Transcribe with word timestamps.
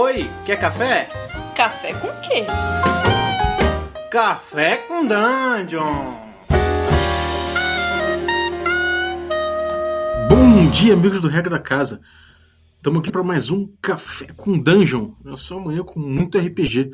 Oi, 0.00 0.30
quer 0.46 0.60
café? 0.60 1.08
Café 1.56 1.92
com 1.92 2.06
quê? 2.20 2.44
Café 4.08 4.76
com 4.76 5.04
Dungeon! 5.04 6.14
Bom 10.28 10.70
dia, 10.70 10.92
amigos 10.92 11.20
do 11.20 11.26
Regra 11.26 11.50
da 11.50 11.58
Casa. 11.58 12.00
Estamos 12.76 13.00
aqui 13.00 13.10
para 13.10 13.24
mais 13.24 13.50
um 13.50 13.66
Café 13.82 14.28
com 14.36 14.56
Dungeon. 14.56 15.10
É 15.26 15.36
só 15.36 15.58
amanhã 15.58 15.82
com 15.82 15.98
muito 15.98 16.38
RPG. 16.38 16.92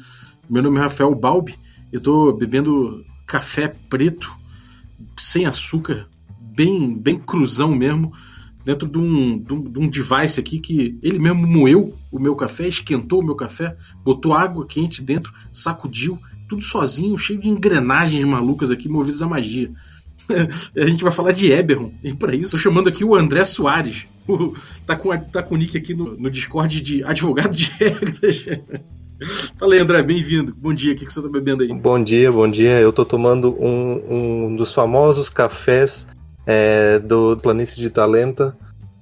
Meu 0.48 0.62
nome 0.62 0.78
é 0.78 0.80
Rafael 0.80 1.14
Balbi. 1.14 1.58
Eu 1.92 1.98
estou 1.98 2.32
bebendo 2.34 3.04
café 3.26 3.68
preto, 3.68 4.34
sem 5.18 5.44
açúcar, 5.44 6.08
bem, 6.40 6.96
bem 6.96 7.18
cruzão 7.18 7.68
mesmo 7.68 8.14
dentro 8.64 8.88
de 8.88 8.98
um, 8.98 9.38
de, 9.38 9.54
um, 9.54 9.62
de 9.62 9.78
um 9.78 9.88
device 9.88 10.40
aqui 10.40 10.58
que 10.58 10.98
ele 11.02 11.18
mesmo 11.18 11.46
moeu 11.46 11.94
o 12.10 12.18
meu 12.18 12.34
café, 12.34 12.66
esquentou 12.66 13.20
o 13.20 13.24
meu 13.24 13.34
café, 13.34 13.76
botou 14.04 14.32
água 14.32 14.66
quente 14.66 15.02
dentro, 15.02 15.32
sacudiu, 15.52 16.18
tudo 16.48 16.62
sozinho, 16.62 17.18
cheio 17.18 17.40
de 17.40 17.48
engrenagens 17.48 18.24
malucas 18.24 18.70
aqui, 18.70 18.88
movidas 18.88 19.20
a 19.20 19.26
magia. 19.26 19.70
a 20.76 20.86
gente 20.86 21.02
vai 21.02 21.12
falar 21.12 21.32
de 21.32 21.52
Eberron, 21.52 21.92
e 22.02 22.14
para 22.14 22.34
isso, 22.34 22.52
tô 22.52 22.58
chamando 22.58 22.88
aqui 22.88 23.04
o 23.04 23.14
André 23.14 23.44
Soares. 23.44 24.06
tá, 24.86 24.96
com, 24.96 25.16
tá 25.18 25.42
com 25.42 25.54
o 25.54 25.58
nick 25.58 25.76
aqui 25.76 25.92
no, 25.92 26.16
no 26.16 26.30
Discord 26.30 26.80
de 26.80 27.04
advogado 27.04 27.52
de 27.52 27.70
regras. 27.78 28.44
Fala 29.58 29.74
aí, 29.74 29.80
André, 29.80 30.02
bem-vindo. 30.02 30.54
Bom 30.56 30.72
dia, 30.72 30.92
o 30.92 30.96
que, 30.96 31.04
que 31.04 31.12
você 31.12 31.22
tá 31.22 31.28
bebendo 31.28 31.62
aí? 31.62 31.72
Bom 31.72 32.02
dia, 32.02 32.32
bom 32.32 32.48
dia. 32.48 32.80
Eu 32.80 32.92
tô 32.92 33.04
tomando 33.04 33.54
um, 33.60 34.46
um 34.46 34.56
dos 34.56 34.72
famosos 34.72 35.28
cafés 35.28 36.06
é, 36.46 36.98
do 36.98 37.36
Planície 37.36 37.80
de 37.80 37.90
Talenta, 37.90 38.56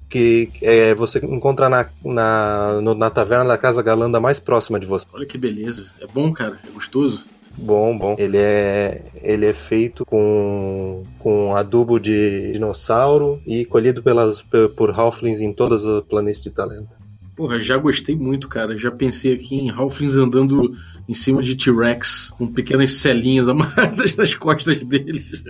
que 0.09 0.51
é, 0.61 0.95
você 0.95 1.19
encontra 1.19 1.69
na, 1.69 1.87
na, 2.05 2.81
no, 2.83 2.95
na 2.95 3.11
taverna 3.11 3.47
da 3.47 3.59
Casa 3.59 3.83
Galanda 3.83 4.21
mais 4.21 4.39
próxima 4.39 4.79
de 4.79 4.87
você. 4.87 5.07
Olha 5.13 5.27
que 5.27 5.39
beleza. 5.39 5.87
É 6.01 6.07
bom, 6.07 6.33
cara? 6.33 6.59
É 6.67 6.71
gostoso? 6.71 7.25
Bom, 7.57 7.97
bom. 7.97 8.17
Ele 8.19 8.39
é, 8.39 9.03
ele 9.23 9.47
é 9.47 9.53
feito 9.53 10.05
com, 10.05 11.03
com 11.19 11.55
adubo 11.55 11.99
de 11.99 12.53
dinossauro 12.53 13.41
e 13.47 13.65
colhido 13.65 14.03
pelas, 14.03 14.43
por 14.77 14.91
Halflings 14.99 15.41
em 15.41 15.53
todas 15.53 15.85
as 15.85 16.03
planícies 16.05 16.43
de 16.43 16.51
Talenta. 16.51 17.02
Porra, 17.35 17.59
já 17.59 17.79
gostei 17.79 18.15
muito, 18.15 18.47
cara. 18.47 18.77
Já 18.77 18.91
pensei 18.91 19.33
aqui 19.33 19.57
em 19.57 19.71
Halflings 19.71 20.17
andando 20.17 20.77
em 21.09 21.15
cima 21.15 21.43
de 21.43 21.57
T-Rex, 21.57 22.31
com 22.37 22.47
pequenas 22.47 22.93
celinhas 22.93 23.49
amarradas 23.51 24.17
nas 24.17 24.35
costas 24.35 24.79
deles. 24.85 25.43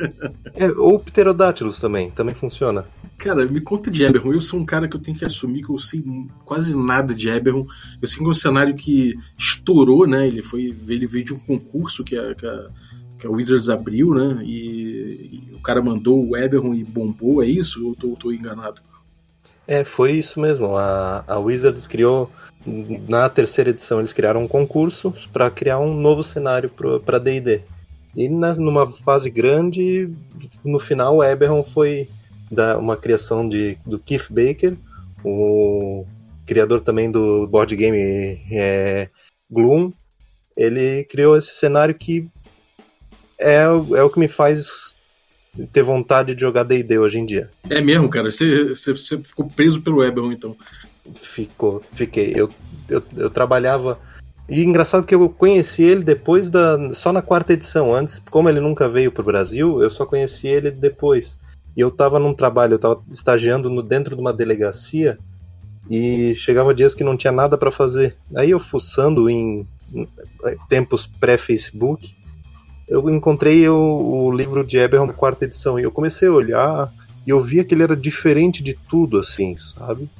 É, 0.54 0.68
ou 0.68 0.98
pterodátilos 0.98 1.80
também, 1.80 2.10
também 2.10 2.34
funciona. 2.34 2.84
Cara, 3.18 3.46
me 3.46 3.60
conta 3.60 3.90
de 3.90 4.04
Eberron. 4.04 4.32
Eu 4.32 4.40
sou 4.40 4.60
um 4.60 4.64
cara 4.64 4.86
que 4.86 4.94
eu 4.94 5.00
tenho 5.00 5.16
que 5.16 5.24
assumir 5.24 5.64
que 5.64 5.70
eu 5.70 5.78
sei 5.78 6.04
quase 6.44 6.76
nada 6.76 7.14
de 7.14 7.28
Eberron. 7.28 7.66
Eu 8.00 8.06
sei 8.06 8.18
que 8.18 8.24
é 8.24 8.28
um 8.28 8.34
cenário 8.34 8.74
que 8.76 9.14
estourou, 9.36 10.06
né? 10.06 10.26
Ele 10.26 10.42
foi, 10.42 10.74
ele 10.88 11.06
veio 11.06 11.24
de 11.24 11.34
um 11.34 11.38
concurso 11.38 12.04
que 12.04 12.16
a, 12.16 12.32
que 12.34 12.46
a, 12.46 12.68
que 13.18 13.26
a 13.26 13.30
Wizards 13.30 13.68
abriu, 13.68 14.14
né? 14.14 14.40
E, 14.44 15.48
e, 15.50 15.54
o 15.54 15.60
cara 15.60 15.82
mandou 15.82 16.28
o 16.28 16.36
Eberron 16.36 16.74
e 16.74 16.84
bombou, 16.84 17.42
é 17.42 17.46
isso? 17.46 17.84
Ou 17.86 17.94
tô, 17.94 18.16
tô 18.16 18.32
enganado? 18.32 18.80
É, 19.66 19.84
foi 19.84 20.12
isso 20.12 20.40
mesmo. 20.40 20.76
A, 20.76 21.24
a 21.26 21.38
Wizards 21.38 21.86
criou, 21.86 22.30
na 23.08 23.28
terceira 23.28 23.70
edição, 23.70 23.98
eles 23.98 24.12
criaram 24.12 24.42
um 24.42 24.48
concurso 24.48 25.14
para 25.32 25.50
criar 25.50 25.78
um 25.78 25.94
novo 25.94 26.22
cenário 26.22 26.70
para 27.04 27.18
DD. 27.18 27.62
E 28.14 28.28
numa 28.28 28.90
fase 28.90 29.30
grande, 29.30 30.10
no 30.64 30.78
final, 30.78 31.16
o 31.16 31.24
Eberron 31.24 31.62
foi 31.62 32.08
da, 32.50 32.76
uma 32.76 32.96
criação 32.96 33.48
de, 33.48 33.78
do 33.86 33.98
Keith 33.98 34.26
Baker, 34.28 34.76
o 35.24 36.04
criador 36.44 36.80
também 36.82 37.10
do 37.10 37.46
board 37.46 37.74
game 37.74 38.38
é, 38.52 39.08
Gloom. 39.50 39.92
Ele 40.54 41.04
criou 41.04 41.36
esse 41.36 41.54
cenário 41.54 41.94
que 41.94 42.28
é, 43.38 43.62
é 43.62 44.02
o 44.02 44.10
que 44.10 44.18
me 44.18 44.28
faz 44.28 44.91
ter 45.72 45.82
vontade 45.82 46.34
de 46.34 46.40
jogar 46.40 46.62
D&D 46.62 46.98
hoje 46.98 47.18
em 47.18 47.26
dia. 47.26 47.50
É 47.68 47.80
mesmo, 47.80 48.08
cara? 48.08 48.30
Você, 48.30 48.70
você, 48.70 48.92
você 48.92 49.18
ficou 49.18 49.46
preso 49.46 49.80
pelo 49.82 50.02
Eberron, 50.02 50.32
então? 50.32 50.56
Ficou, 51.14 51.82
fiquei. 51.92 52.32
Eu, 52.34 52.48
eu, 52.88 53.02
eu 53.16 53.30
trabalhava... 53.30 53.98
E 54.48 54.64
engraçado 54.64 55.06
que 55.06 55.14
eu 55.14 55.28
conheci 55.28 55.82
ele 55.82 56.02
depois 56.02 56.50
da... 56.50 56.92
Só 56.92 57.12
na 57.12 57.22
quarta 57.22 57.52
edição. 57.52 57.94
Antes, 57.94 58.20
como 58.30 58.48
ele 58.48 58.60
nunca 58.60 58.88
veio 58.88 59.12
pro 59.12 59.22
Brasil, 59.22 59.82
eu 59.82 59.88
só 59.88 60.04
conheci 60.04 60.48
ele 60.48 60.70
depois. 60.70 61.38
E 61.76 61.80
eu 61.80 61.90
tava 61.90 62.18
num 62.18 62.34
trabalho, 62.34 62.74
eu 62.74 62.78
tava 62.78 63.02
estagiando 63.10 63.70
no, 63.70 63.82
dentro 63.82 64.14
de 64.14 64.20
uma 64.20 64.32
delegacia 64.32 65.18
e 65.88 66.34
chegava 66.34 66.74
dias 66.74 66.94
que 66.94 67.04
não 67.04 67.16
tinha 67.16 67.32
nada 67.32 67.56
para 67.56 67.70
fazer. 67.70 68.16
Aí 68.34 68.50
eu 68.50 68.60
fuçando 68.60 69.28
em 69.28 69.66
tempos 70.68 71.06
pré-Facebook, 71.06 72.14
eu 72.92 73.08
encontrei 73.08 73.66
o, 73.70 73.74
o 74.26 74.30
livro 74.30 74.62
de 74.62 74.76
Eberron 74.76 75.06
na 75.06 75.14
quarta 75.14 75.46
edição 75.46 75.80
e 75.80 75.82
eu 75.82 75.90
comecei 75.90 76.28
a 76.28 76.32
olhar 76.32 76.92
e 77.26 77.30
eu 77.30 77.40
via 77.40 77.64
que 77.64 77.74
ele 77.74 77.82
era 77.82 77.96
diferente 77.96 78.62
de 78.62 78.74
tudo, 78.74 79.18
assim, 79.18 79.56
sabe? 79.56 80.10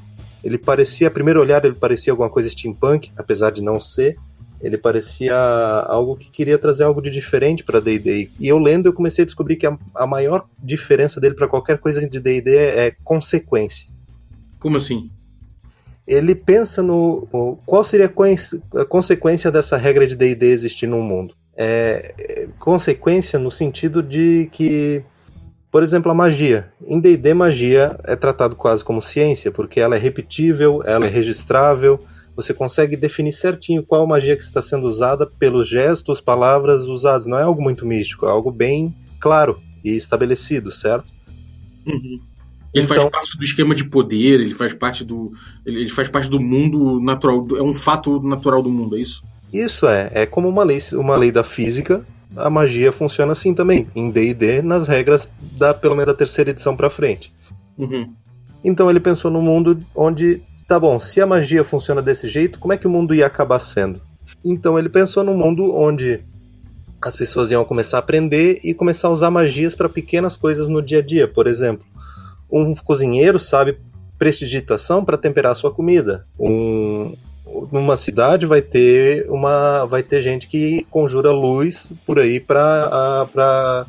Ele 0.43 0.57
parecia, 0.57 1.09
a 1.09 1.11
primeiro 1.11 1.39
olhar, 1.39 1.63
ele 1.65 1.75
parecia 1.75 2.13
alguma 2.13 2.31
coisa 2.31 2.49
steampunk, 2.49 3.13
apesar 3.15 3.51
de 3.51 3.63
não 3.63 3.79
ser. 3.79 4.17
Ele 4.61 4.79
parecia 4.79 5.37
algo 5.37 6.17
que 6.17 6.31
queria 6.31 6.57
trazer 6.57 6.85
algo 6.85 7.03
de 7.03 7.11
diferente 7.11 7.63
para 7.63 7.81
D&D. 7.81 8.31
E 8.41 8.49
eu 8.49 8.59
lendo, 8.59 8.87
eu 8.87 8.93
comecei 8.93 9.23
a 9.23 9.27
descobrir 9.27 9.57
que 9.57 9.67
a, 9.67 9.77
a 9.95 10.07
maior 10.07 10.47
diferença 10.59 11.21
dele 11.21 11.35
para 11.35 11.49
qualquer 11.49 11.79
coisa 11.79 12.01
de 12.09 12.21
D&D 12.21 12.57
é, 12.57 12.87
é 12.87 12.97
consequência. 13.05 13.87
Como 14.59 14.79
assim? 14.79 15.11
Ele 16.07 16.35
pensa 16.35 16.83
no 16.83 17.29
qual 17.67 17.85
seria 17.85 18.07
a 18.07 18.85
consequência 18.85 19.51
dessa 19.51 19.77
regra 19.77 20.07
de 20.07 20.17
D&D 20.17 20.47
existir 20.47 20.87
no 20.87 21.03
mundo 21.03 21.35
é, 21.57 22.49
consequência 22.59 23.39
no 23.39 23.51
sentido 23.51 24.03
de 24.03 24.49
que, 24.53 25.03
por 25.71 25.83
exemplo, 25.83 26.11
a 26.11 26.15
magia. 26.15 26.73
Em 26.87 26.99
D&D, 26.99 27.35
magia 27.35 27.99
é 28.05 28.17
tratado 28.17 28.57
quase 28.57 28.85
como 28.85 29.03
ciência, 29.03 29.51
porque 29.51 29.81
ela 29.81 29.97
é 29.97 29.99
repetível, 29.99 30.83
ela 30.85 31.07
é 31.07 31.09
registrável, 31.09 32.01
você 32.35 32.55
consegue 32.55 32.97
definir 32.97 33.33
certinho 33.33 33.83
qual 33.83 34.07
magia 34.07 34.37
que 34.37 34.43
está 34.43 34.63
sendo 34.63 34.87
usada 34.87 35.27
pelos 35.27 35.69
gestos, 35.69 36.21
palavras 36.21 36.85
usadas. 36.85 37.27
Não 37.27 37.39
é 37.39 37.43
algo 37.43 37.63
muito 37.63 37.87
místico, 37.87 38.27
é 38.27 38.31
algo 38.31 38.51
bem 38.51 38.95
claro 39.21 39.61
e 39.85 39.95
estabelecido, 39.95 40.71
certo? 40.71 41.13
Uhum. 41.87 42.21
Ele 42.75 42.85
então, 42.87 42.97
faz 42.97 43.11
parte 43.11 43.37
do 43.37 43.45
esquema 43.45 43.75
de 43.75 43.85
poder, 43.85 44.41
ele 44.41 44.55
faz 44.55 44.73
parte 44.73 45.05
do. 45.05 45.33
Ele 45.67 45.89
faz 45.91 46.09
parte 46.09 46.31
do 46.31 46.41
mundo 46.41 46.99
natural. 47.01 47.47
É 47.55 47.63
um 47.63 47.75
fato 47.75 48.21
natural 48.23 48.63
do 48.63 48.71
mundo, 48.71 48.97
é 48.97 49.01
isso? 49.01 49.23
Isso 49.53 49.87
é, 49.87 50.11
é 50.15 50.27
como 50.27 50.49
uma 50.49 50.65
lei, 50.65 50.79
uma 50.95 51.17
lei 51.17 51.31
da 51.31 51.45
física, 51.45 52.05
a 52.35 52.49
magia 52.49 52.91
funciona 52.91 53.33
assim 53.33 53.53
também, 53.53 53.87
em 53.95 54.11
D&D, 54.11 54.63
nas 54.63 54.89
regras 54.89 55.29
da 55.59 55.75
pelo 55.75 55.95
menos 55.95 56.07
da 56.07 56.17
terceira 56.17 56.51
edição 56.51 56.77
para 56.77 56.89
frente. 56.89 57.33
Uhum. 57.77 58.13
Então 58.65 58.89
ele 58.89 59.01
pensou 59.01 59.31
no 59.31 59.43
mundo 59.43 59.79
onde, 59.95 60.41
tá 60.67 60.79
bom, 60.79 60.99
se 60.99 61.21
a 61.21 61.27
magia 61.27 61.65
funciona 61.65 62.01
desse 62.01 62.29
jeito, 62.29 62.59
como 62.59 62.73
é 62.73 62.79
que 62.79 62.87
o 62.87 62.91
mundo 62.91 63.15
ia 63.15 63.27
acabar 63.27 63.59
sendo? 63.59 64.01
Então 64.45 64.79
ele 64.79 64.89
pensou 64.89 65.23
num 65.23 65.37
mundo 65.37 65.75
onde 65.77 66.21
as 67.03 67.17
pessoas 67.17 67.51
iam 67.51 67.65
começar 67.65 67.99
a 67.99 68.01
aprender 68.01 68.61
e 68.63 68.73
começar 68.73 69.09
a 69.09 69.11
usar 69.11 69.31
magias 69.31 69.75
para 69.75 69.89
pequenas 69.89 70.37
coisas 70.37 70.69
no 70.69 70.81
dia 70.81 71.01
a 71.01 71.03
dia. 71.03 71.27
Por 71.27 71.47
exemplo, 71.47 71.85
um 72.51 72.75
cozinheiro 72.75 73.39
sabe 73.39 73.79
prestidigitação 74.19 75.05
para 75.05 75.19
temperar 75.19 75.55
sua 75.57 75.73
comida. 75.73 76.25
Um, 76.39 77.17
numa 77.71 77.97
cidade 77.97 78.47
vai 78.47 78.63
ter 78.63 79.27
uma 79.31 79.85
vai 79.85 80.03
ter 80.03 80.21
gente 80.21 80.49
que 80.49 80.87
conjura 80.91 81.31
luz 81.31 81.93
por 82.07 82.19
aí 82.19 82.41
para 82.41 83.27
para 83.33 83.87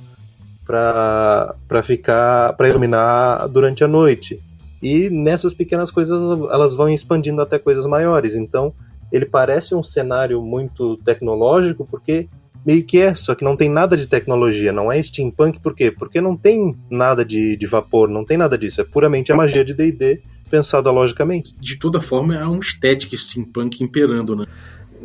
para 1.68 1.84
ficar 1.84 2.53
para 2.53 2.69
iluminar 2.69 3.47
durante 3.47 3.84
a 3.84 3.88
noite. 3.88 4.41
E 4.81 5.09
nessas 5.09 5.53
pequenas 5.53 5.91
coisas 5.91 6.19
elas 6.51 6.75
vão 6.75 6.90
expandindo 6.90 7.41
até 7.41 7.57
coisas 7.57 7.85
maiores. 7.85 8.35
Então 8.35 8.74
ele 9.12 9.25
parece 9.25 9.75
um 9.75 9.83
cenário 9.83 10.42
muito 10.42 10.98
tecnológico 10.98 11.86
porque 11.89 12.27
meio 12.66 12.83
que 12.83 13.00
é 13.00 13.13
só 13.13 13.36
que 13.36 13.44
não 13.44 13.57
tem 13.57 13.69
nada 13.69 13.95
de 13.98 14.07
tecnologia 14.07 14.71
não 14.71 14.92
é 14.92 15.01
steampunk. 15.01 15.59
Por 15.59 15.75
quê? 15.75 15.92
Porque 15.92 16.19
não 16.19 16.36
tem 16.36 16.75
nada 16.89 17.24
de, 17.24 17.56
de 17.56 17.66
vapor 17.66 18.09
não 18.09 18.25
tem 18.25 18.38
nada 18.38 18.57
disso. 18.57 18.81
É 18.81 18.83
puramente 18.83 19.31
a 19.31 19.36
magia 19.36 19.63
de 19.63 19.74
D&D 19.74 20.21
pensada 20.54 20.92
logicamente. 20.92 21.56
De 21.60 21.78
toda 21.78 22.00
forma, 22.00 22.36
é 22.36 22.46
um 22.46 22.60
estética 22.60 23.18
steampunk 23.18 23.84
imperando, 23.84 24.36
né? 24.36 24.46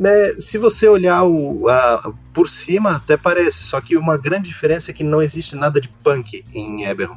É, 0.04 0.36
se 0.38 0.58
você 0.58 0.86
olhar 0.86 1.24
o, 1.24 1.66
a, 1.70 2.12
por 2.34 2.50
cima, 2.50 2.96
até 2.96 3.16
parece, 3.16 3.64
só 3.64 3.80
que 3.80 3.96
uma 3.96 4.18
grande 4.18 4.50
diferença 4.50 4.90
é 4.90 4.94
que 4.94 5.02
não 5.02 5.22
existe 5.22 5.56
nada 5.56 5.80
de 5.80 5.88
punk 5.88 6.44
em 6.54 6.84
Eberron. 6.84 7.16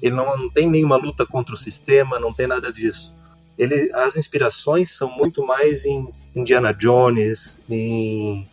Ele 0.00 0.14
não, 0.14 0.36
não 0.38 0.48
tem 0.48 0.70
nenhuma 0.70 0.96
luta 0.96 1.26
contra 1.26 1.56
o 1.56 1.58
sistema, 1.58 2.20
não 2.20 2.32
tem 2.32 2.46
nada 2.46 2.72
disso. 2.72 3.12
Ele, 3.58 3.90
as 3.92 4.16
inspirações 4.16 4.96
são 4.96 5.10
muito 5.10 5.44
mais 5.44 5.84
em 5.84 6.08
Indiana 6.36 6.72
Jones, 6.72 7.60
em, 7.68 8.46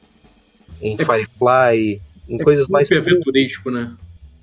em 0.82 0.96
é, 1.00 1.06
Firefly, 1.06 2.02
em 2.28 2.42
é 2.42 2.44
coisas 2.44 2.68
mais. 2.68 2.92
aventuresco, 2.92 3.70
né? 3.70 3.96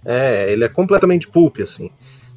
É, 0.04 0.52
ele 0.52 0.62
é 0.62 0.68
completamente 0.68 1.26
pulp, 1.26 1.58
assim. 1.60 1.90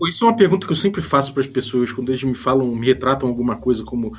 Isso 0.10 0.26
é 0.26 0.28
uma 0.28 0.36
pergunta 0.36 0.66
que 0.66 0.74
eu 0.74 0.78
sempre 0.78 1.02
faço 1.02 1.34
para 1.34 1.42
as 1.42 1.48
pessoas 1.48 1.92
quando 1.92 2.10
eles 2.10 2.24
me 2.24 2.36
falam, 2.36 2.74
me 2.76 2.86
retratam 2.86 3.30
alguma 3.30 3.56
coisa 3.56 3.84
como 3.84 4.16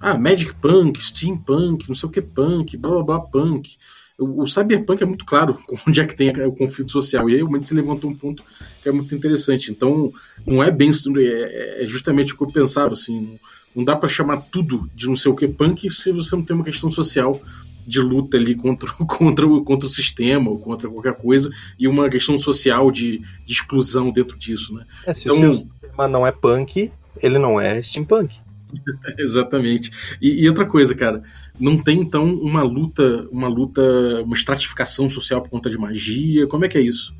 ah, 0.00 0.18
Magic 0.18 0.54
Punk, 0.56 1.02
Steampunk, 1.02 1.88
não 1.88 1.94
sei 1.94 2.08
o 2.08 2.12
que 2.12 2.20
punk, 2.20 2.76
blá 2.76 2.90
blá 2.90 3.02
blá 3.02 3.20
punk. 3.20 3.76
O, 4.16 4.46
Cyberpunk 4.46 5.02
é 5.02 5.06
muito 5.06 5.24
claro 5.24 5.58
onde 5.88 6.00
é 6.00 6.06
que 6.06 6.14
tem 6.14 6.30
o 6.30 6.52
conflito 6.52 6.90
social. 6.90 7.28
E 7.28 7.34
aí 7.34 7.42
o 7.42 7.50
Mendes 7.50 7.70
levantou 7.70 8.10
um 8.10 8.14
ponto 8.14 8.44
que 8.82 8.88
é 8.88 8.92
muito 8.92 9.14
interessante. 9.14 9.70
Então, 9.70 10.12
não 10.46 10.62
é 10.62 10.70
bem. 10.70 10.90
É, 11.16 11.82
é 11.82 11.86
justamente 11.86 12.32
o 12.32 12.36
que 12.36 12.44
eu 12.44 12.48
pensava, 12.48 12.92
assim. 12.92 13.38
Não 13.74 13.82
dá 13.82 13.96
para 13.96 14.08
chamar 14.08 14.36
tudo 14.52 14.88
de 14.94 15.08
não 15.08 15.16
sei 15.16 15.32
o 15.32 15.34
que 15.34 15.48
punk 15.48 15.90
se 15.90 16.12
você 16.12 16.36
não 16.36 16.44
tem 16.44 16.54
uma 16.54 16.64
questão 16.64 16.92
social 16.92 17.40
de 17.86 18.00
luta 18.00 18.36
ali 18.36 18.54
contra, 18.54 18.90
contra, 19.04 19.46
contra 19.64 19.86
o 19.86 19.90
sistema 19.92 20.50
ou 20.50 20.58
contra 20.58 20.88
qualquer 20.88 21.14
coisa 21.14 21.50
e 21.78 21.86
uma 21.86 22.08
questão 22.08 22.38
social 22.38 22.90
de, 22.90 23.22
de 23.44 23.52
exclusão 23.52 24.10
dentro 24.10 24.38
disso, 24.38 24.74
né? 24.74 24.84
É, 25.06 25.14
se 25.14 25.28
então, 25.28 25.50
o 25.50 25.54
sistema 25.54 26.08
não 26.08 26.26
é 26.26 26.32
punk, 26.32 26.90
ele 27.22 27.38
não 27.38 27.60
é 27.60 27.80
steampunk. 27.82 28.38
Exatamente. 29.18 29.90
E, 30.20 30.42
e, 30.42 30.48
outra 30.48 30.66
coisa, 30.66 30.94
cara, 30.94 31.22
não 31.58 31.78
tem 31.78 32.00
então 32.00 32.26
uma 32.34 32.62
luta, 32.62 33.28
uma 33.30 33.48
luta, 33.48 33.82
uma 34.22 34.34
estratificação 34.34 35.08
social 35.08 35.42
por 35.42 35.50
conta 35.50 35.70
de 35.70 35.78
magia? 35.78 36.46
Como 36.46 36.64
é 36.64 36.68
que 36.68 36.78
é 36.78 36.80
isso? 36.80 37.14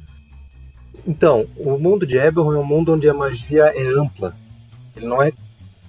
Então, 1.07 1.47
o 1.57 1.79
mundo 1.79 2.07
de 2.07 2.17
Eberron 2.17 2.55
é 2.55 2.59
um 2.59 2.65
mundo 2.65 2.93
onde 2.93 3.09
a 3.09 3.15
magia 3.15 3.65
é 3.75 3.87
ampla. 3.87 4.35
Ele 4.97 5.07
não 5.07 5.23
é 5.23 5.33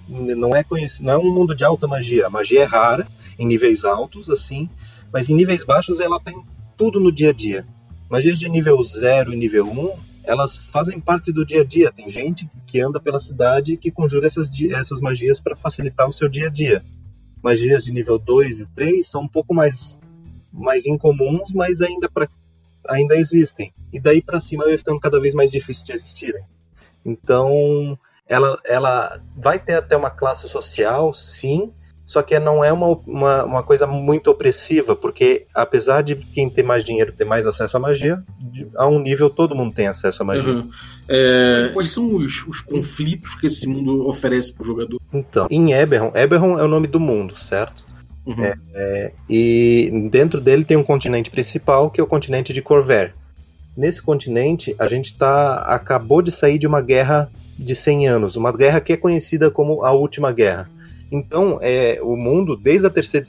não 0.08 0.54
é 0.54 0.62
conhecido, 0.62 1.06
não 1.06 1.14
é 1.14 1.18
um 1.18 1.34
mundo 1.34 1.54
de 1.54 1.64
alta 1.64 1.88
magia. 1.88 2.26
A 2.26 2.30
magia 2.30 2.62
é 2.62 2.64
rara 2.64 3.06
em 3.38 3.46
níveis 3.46 3.84
altos, 3.84 4.30
assim, 4.30 4.68
mas 5.12 5.28
em 5.28 5.34
níveis 5.34 5.62
baixos 5.64 6.00
ela 6.00 6.20
tem 6.20 6.42
tudo 6.76 7.00
no 7.00 7.12
dia 7.12 7.30
a 7.30 7.32
dia. 7.32 7.66
Magias 8.08 8.38
de 8.38 8.48
nível 8.48 8.82
0 8.82 9.32
e 9.32 9.36
nível 9.36 9.66
1 9.66 9.80
um, 9.80 9.92
elas 10.24 10.62
fazem 10.62 11.00
parte 11.00 11.32
do 11.32 11.44
dia 11.44 11.62
a 11.62 11.64
dia. 11.64 11.92
Tem 11.92 12.10
gente 12.10 12.48
que 12.66 12.80
anda 12.80 13.00
pela 13.00 13.20
cidade 13.20 13.76
que 13.76 13.90
conjura 13.90 14.26
essas, 14.26 14.50
essas 14.70 15.00
magias 15.00 15.40
para 15.40 15.56
facilitar 15.56 16.08
o 16.08 16.12
seu 16.12 16.28
dia 16.28 16.48
a 16.48 16.50
dia. 16.50 16.84
Magias 17.42 17.84
de 17.84 17.92
nível 17.92 18.18
2 18.18 18.60
e 18.60 18.66
3 18.66 19.06
são 19.06 19.22
um 19.22 19.28
pouco 19.28 19.54
mais, 19.54 20.00
mais 20.52 20.86
incomuns, 20.86 21.52
mas 21.52 21.80
ainda, 21.80 22.08
pra, 22.08 22.28
ainda 22.88 23.16
existem. 23.16 23.72
E 23.92 24.00
daí 24.00 24.20
para 24.20 24.40
cima 24.40 24.64
vai 24.64 24.76
ficando 24.76 25.00
cada 25.00 25.20
vez 25.20 25.34
mais 25.34 25.50
difícil 25.50 25.86
de 25.86 25.92
existirem. 25.92 26.44
Então, 27.04 27.96
ela, 28.28 28.60
ela 28.64 29.20
vai 29.36 29.58
ter 29.58 29.74
até 29.74 29.96
uma 29.96 30.10
classe 30.10 30.48
social, 30.48 31.12
sim, 31.12 31.72
só 32.06 32.22
que 32.22 32.38
não 32.38 32.64
é 32.64 32.72
uma, 32.72 32.86
uma, 33.04 33.44
uma, 33.44 33.62
coisa 33.64 33.84
muito 33.84 34.30
opressiva, 34.30 34.94
porque 34.94 35.44
apesar 35.52 36.02
de 36.02 36.14
quem 36.14 36.48
tem 36.48 36.64
mais 36.64 36.84
dinheiro 36.84 37.12
ter 37.12 37.24
mais 37.24 37.48
acesso 37.48 37.76
à 37.76 37.80
magia, 37.80 38.22
a 38.76 38.86
um 38.86 39.00
nível 39.00 39.28
todo 39.28 39.56
mundo 39.56 39.74
tem 39.74 39.88
acesso 39.88 40.22
à 40.22 40.24
magia. 40.24 40.52
Uhum. 40.52 40.70
É, 41.08 41.70
quais 41.74 41.90
são 41.90 42.14
os, 42.14 42.46
os, 42.46 42.60
conflitos 42.60 43.34
que 43.34 43.48
esse 43.48 43.66
mundo 43.66 44.06
oferece 44.06 44.52
para 44.52 44.62
o 44.62 44.66
jogador? 44.66 45.00
Então, 45.12 45.48
em 45.50 45.72
Eberron, 45.72 46.12
Eberron 46.14 46.56
é 46.60 46.62
o 46.62 46.68
nome 46.68 46.86
do 46.86 47.00
mundo, 47.00 47.36
certo? 47.36 47.84
Uhum. 48.24 48.44
É, 48.44 48.54
é, 48.72 49.12
e 49.28 50.08
dentro 50.08 50.40
dele 50.40 50.64
tem 50.64 50.76
um 50.76 50.84
continente 50.84 51.28
principal, 51.28 51.90
que 51.90 52.00
é 52.00 52.04
o 52.04 52.06
continente 52.06 52.52
de 52.52 52.62
Corver. 52.62 53.14
Nesse 53.76 54.00
continente, 54.00 54.76
a 54.78 54.86
gente 54.86 55.12
tá, 55.18 55.56
acabou 55.62 56.22
de 56.22 56.30
sair 56.30 56.56
de 56.56 56.68
uma 56.68 56.80
guerra 56.80 57.28
de 57.58 57.74
100 57.74 58.06
anos, 58.06 58.36
uma 58.36 58.52
guerra 58.52 58.80
que 58.80 58.92
é 58.92 58.96
conhecida 58.96 59.50
como 59.50 59.84
a 59.84 59.90
Última 59.90 60.30
Guerra 60.30 60.70
então, 61.10 61.58
é, 61.62 62.00
o 62.02 62.16
mundo, 62.16 62.56
desde 62.56 62.86
a 62.86 62.90
terceira, 62.90 63.26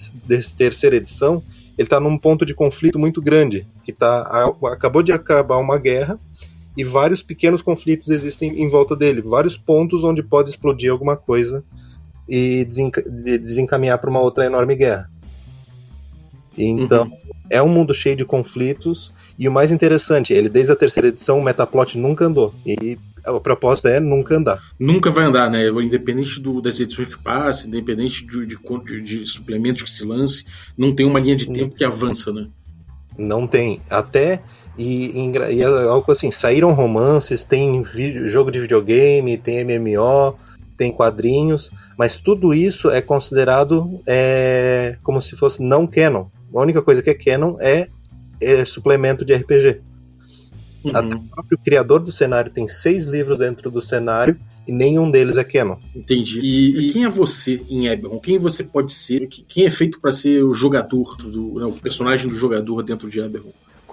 terceira 0.58 0.96
edição, 0.96 1.44
ele 1.78 1.86
está 1.86 2.00
num 2.00 2.18
ponto 2.18 2.46
de 2.46 2.54
conflito 2.54 2.98
muito 2.98 3.22
grande, 3.22 3.68
que 3.84 3.94
tá, 3.94 4.52
acabou 4.72 5.04
de 5.04 5.12
acabar 5.12 5.58
uma 5.58 5.78
guerra 5.78 6.20
e 6.76 6.84
vários 6.84 7.22
pequenos 7.22 7.62
conflitos 7.62 8.10
existem 8.10 8.62
em 8.62 8.68
volta 8.68 8.96
dele, 8.96 9.22
vários 9.22 9.58
pontos 9.58 10.04
onde 10.04 10.24
pode 10.24 10.50
explodir 10.50 10.92
alguma 10.92 11.16
coisa 11.16 11.64
e 12.28 12.66
desenca 12.66 13.02
desencaminhar 13.02 14.00
para 14.00 14.10
uma 14.10 14.20
outra 14.20 14.46
enorme 14.46 14.76
guerra. 14.76 15.10
Então, 16.58 17.04
uhum. 17.04 17.12
é 17.50 17.62
um 17.62 17.70
mundo 17.70 17.94
cheio 17.94 18.16
de 18.16 18.26
conflitos 18.26 19.14
e 19.38 19.48
o 19.48 19.52
mais 19.52 19.72
interessante, 19.72 20.34
ele 20.34 20.50
desde 20.50 20.72
a 20.72 20.76
terceira 20.76 21.10
edição 21.10 21.40
o 21.40 21.44
metaplot 21.44 21.98
nunca 21.98 22.26
andou. 22.26 22.54
E 22.66 22.98
a 23.28 23.40
proposta 23.40 23.90
é 23.90 24.00
nunca 24.00 24.36
andar. 24.36 24.62
Nunca 24.80 25.12
vai 25.12 25.26
andar, 25.26 25.50
né? 25.50 25.68
Independente 25.68 26.40
do, 26.40 26.62
das 26.62 26.80
edições 26.80 27.08
que 27.08 27.22
passe, 27.22 27.68
independente 27.68 28.26
de, 28.26 28.46
de, 28.46 28.58
de, 28.58 29.02
de 29.02 29.26
suplementos 29.26 29.84
que 29.84 29.90
se 29.90 30.06
lance, 30.06 30.46
não 30.78 30.94
tem 30.94 31.06
uma 31.06 31.20
linha 31.20 31.36
de 31.36 31.50
tempo 31.50 31.76
que 31.76 31.84
avança, 31.84 32.32
né? 32.32 32.48
Não 33.18 33.48
tem. 33.48 33.82
Até. 33.90 34.42
E, 34.78 35.32
e, 35.32 35.62
é 35.62 35.66
algo 35.66 36.12
assim, 36.12 36.30
saíram 36.30 36.72
romances, 36.72 37.44
tem 37.44 37.82
vídeo, 37.82 38.28
jogo 38.28 38.52
de 38.52 38.60
videogame, 38.60 39.38
tem 39.38 39.64
MMO, 39.64 40.36
tem 40.78 40.92
quadrinhos, 40.92 41.72
mas 41.98 42.18
tudo 42.20 42.54
isso 42.54 42.92
é 42.92 43.02
considerado 43.02 44.00
é, 44.06 44.98
como 45.02 45.20
se 45.20 45.36
fosse 45.36 45.62
não 45.64 45.88
canon. 45.88 46.28
A 46.54 46.62
única 46.62 46.82
coisa 46.82 47.02
que 47.02 47.10
é 47.10 47.14
canon 47.16 47.58
é, 47.60 47.88
é 48.40 48.64
suplemento 48.64 49.26
de 49.26 49.34
RPG. 49.34 49.82
Uhum. 50.84 50.96
Até 50.96 51.16
o 51.16 51.20
próprio 51.22 51.58
criador 51.58 52.00
do 52.00 52.12
cenário 52.12 52.52
tem 52.52 52.68
seis 52.68 53.06
livros 53.06 53.38
dentro 53.38 53.70
do 53.70 53.82
cenário 53.82 54.38
e 54.68 54.72
nenhum 54.72 55.10
deles 55.10 55.38
é 55.38 55.44
canon. 55.44 55.78
Entendi. 55.96 56.40
E, 56.42 56.86
e 56.86 56.88
quem 56.88 57.06
é 57.06 57.10
você 57.10 57.62
em 57.70 57.88
Eberron? 57.88 58.20
Quem 58.20 58.38
você 58.38 58.64
pode 58.64 58.92
ser? 58.92 59.28
Quem 59.28 59.66
é 59.66 59.70
feito 59.70 60.00
para 60.00 60.12
ser 60.12 60.44
o 60.44 60.54
jogador, 60.54 61.16
do, 61.18 61.60
né, 61.60 61.66
o 61.66 61.74
personagem 61.74 62.28
do 62.28 62.38
jogador 62.38 62.84
dentro 62.84 63.10
de 63.10 63.20
Eberron? 63.20 63.52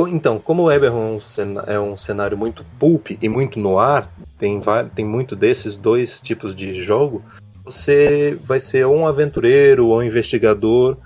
Então, 0.08 0.40
como 0.40 0.64
o 0.64 0.72
Eberron 0.72 1.20
é 1.68 1.78
um 1.78 1.96
cenário 1.96 2.36
muito 2.36 2.64
pulp 2.80 3.12
e 3.22 3.28
muito 3.28 3.60
noir, 3.60 4.08
tem, 4.36 4.60
tem 4.92 5.04
muito 5.04 5.36
desses 5.36 5.76
dois 5.76 6.20
tipos 6.20 6.52
de 6.52 6.74
jogo, 6.74 7.22
você 7.64 8.36
vai 8.44 8.58
ser 8.58 8.84
ou 8.86 8.96
um 8.96 9.06
aventureiro 9.06 9.86
ou 9.86 9.98
um 9.98 10.02
investigador 10.02 10.96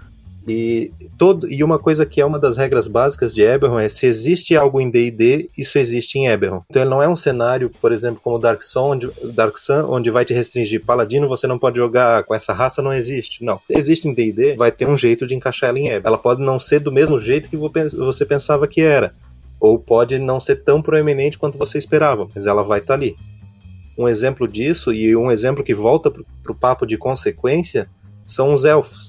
e, 0.46 0.92
todo, 1.18 1.50
e 1.50 1.62
uma 1.62 1.78
coisa 1.78 2.06
que 2.06 2.20
é 2.20 2.24
uma 2.24 2.38
das 2.38 2.56
regras 2.56 2.86
básicas 2.88 3.34
de 3.34 3.42
Eberron 3.42 3.78
é 3.78 3.88
se 3.88 4.06
existe 4.06 4.56
algo 4.56 4.80
em 4.80 4.90
D&D, 4.90 5.50
isso 5.56 5.78
existe 5.78 6.18
em 6.18 6.26
Eberron. 6.26 6.62
Então 6.68 6.82
ele 6.82 6.90
não 6.90 7.02
é 7.02 7.08
um 7.08 7.16
cenário, 7.16 7.70
por 7.80 7.92
exemplo, 7.92 8.20
como 8.22 8.38
Dark 8.38 8.62
Sun, 8.62 8.92
onde, 8.92 9.10
Dark 9.34 9.58
Sun, 9.58 9.84
onde 9.88 10.10
vai 10.10 10.24
te 10.24 10.32
restringir 10.32 10.84
paladino, 10.84 11.28
você 11.28 11.46
não 11.46 11.58
pode 11.58 11.76
jogar 11.76 12.24
com 12.24 12.34
essa 12.34 12.52
raça, 12.52 12.80
não 12.80 12.92
existe. 12.92 13.44
Não. 13.44 13.60
Existe 13.68 14.08
em 14.08 14.14
D&D, 14.14 14.56
vai 14.56 14.72
ter 14.72 14.88
um 14.88 14.96
jeito 14.96 15.26
de 15.26 15.34
encaixar 15.34 15.70
ela 15.70 15.78
em 15.78 15.88
Eberron. 15.88 16.08
Ela 16.08 16.18
pode 16.18 16.40
não 16.40 16.58
ser 16.58 16.80
do 16.80 16.92
mesmo 16.92 17.18
jeito 17.20 17.48
que 17.48 17.56
você 17.56 18.24
pensava 18.24 18.66
que 18.66 18.80
era. 18.80 19.14
Ou 19.60 19.78
pode 19.78 20.18
não 20.18 20.38
ser 20.38 20.62
tão 20.62 20.80
proeminente 20.80 21.36
quanto 21.36 21.58
você 21.58 21.78
esperava, 21.78 22.28
mas 22.34 22.46
ela 22.46 22.62
vai 22.62 22.78
estar 22.78 22.94
tá 22.94 22.94
ali. 22.94 23.16
Um 23.98 24.08
exemplo 24.08 24.46
disso, 24.46 24.92
e 24.92 25.16
um 25.16 25.30
exemplo 25.30 25.64
que 25.64 25.74
volta 25.74 26.10
para 26.10 26.52
o 26.52 26.54
papo 26.54 26.86
de 26.86 26.96
consequência, 26.96 27.88
são 28.24 28.54
os 28.54 28.64
elfos 28.64 29.07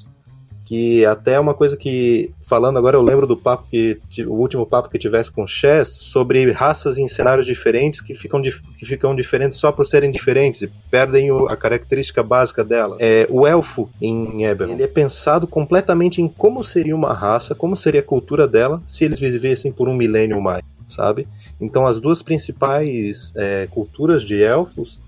que 0.69 1.03
até 1.03 1.33
é 1.33 1.39
uma 1.39 1.55
coisa 1.55 1.75
que, 1.75 2.29
falando 2.43 2.77
agora, 2.77 2.95
eu 2.95 3.01
lembro 3.01 3.25
do 3.25 3.35
papo 3.35 3.65
que, 3.67 3.99
o 4.19 4.33
último 4.33 4.67
papo 4.67 4.87
que 4.87 4.99
tivesse 4.99 5.31
com 5.31 5.41
o 5.41 5.47
Chess, 5.47 5.97
sobre 5.99 6.51
raças 6.51 6.99
em 6.99 7.07
cenários 7.07 7.47
diferentes 7.47 8.01
que 8.01 8.13
ficam, 8.13 8.39
que 8.39 8.85
ficam 8.85 9.15
diferentes 9.15 9.57
só 9.57 9.71
por 9.71 9.87
serem 9.87 10.11
diferentes 10.11 10.61
e 10.61 10.67
perdem 10.91 11.31
o, 11.31 11.47
a 11.47 11.57
característica 11.57 12.21
básica 12.21 12.63
dela. 12.63 12.97
É, 12.99 13.25
o 13.31 13.47
elfo 13.47 13.89
em 13.99 14.45
Eberron, 14.45 14.73
ele 14.73 14.83
é 14.83 14.87
pensado 14.87 15.47
completamente 15.47 16.21
em 16.21 16.27
como 16.27 16.63
seria 16.63 16.95
uma 16.95 17.13
raça, 17.13 17.55
como 17.55 17.75
seria 17.75 18.01
a 18.01 18.03
cultura 18.03 18.47
dela 18.47 18.79
se 18.85 19.05
eles 19.05 19.19
vivessem 19.19 19.71
por 19.71 19.89
um 19.89 19.95
milênio 19.95 20.35
ou 20.35 20.43
mais, 20.43 20.61
sabe? 20.87 21.27
Então 21.59 21.87
as 21.87 21.99
duas 21.99 22.21
principais 22.21 23.33
é, 23.35 23.67
culturas 23.71 24.21
de 24.21 24.39
elfos 24.39 25.01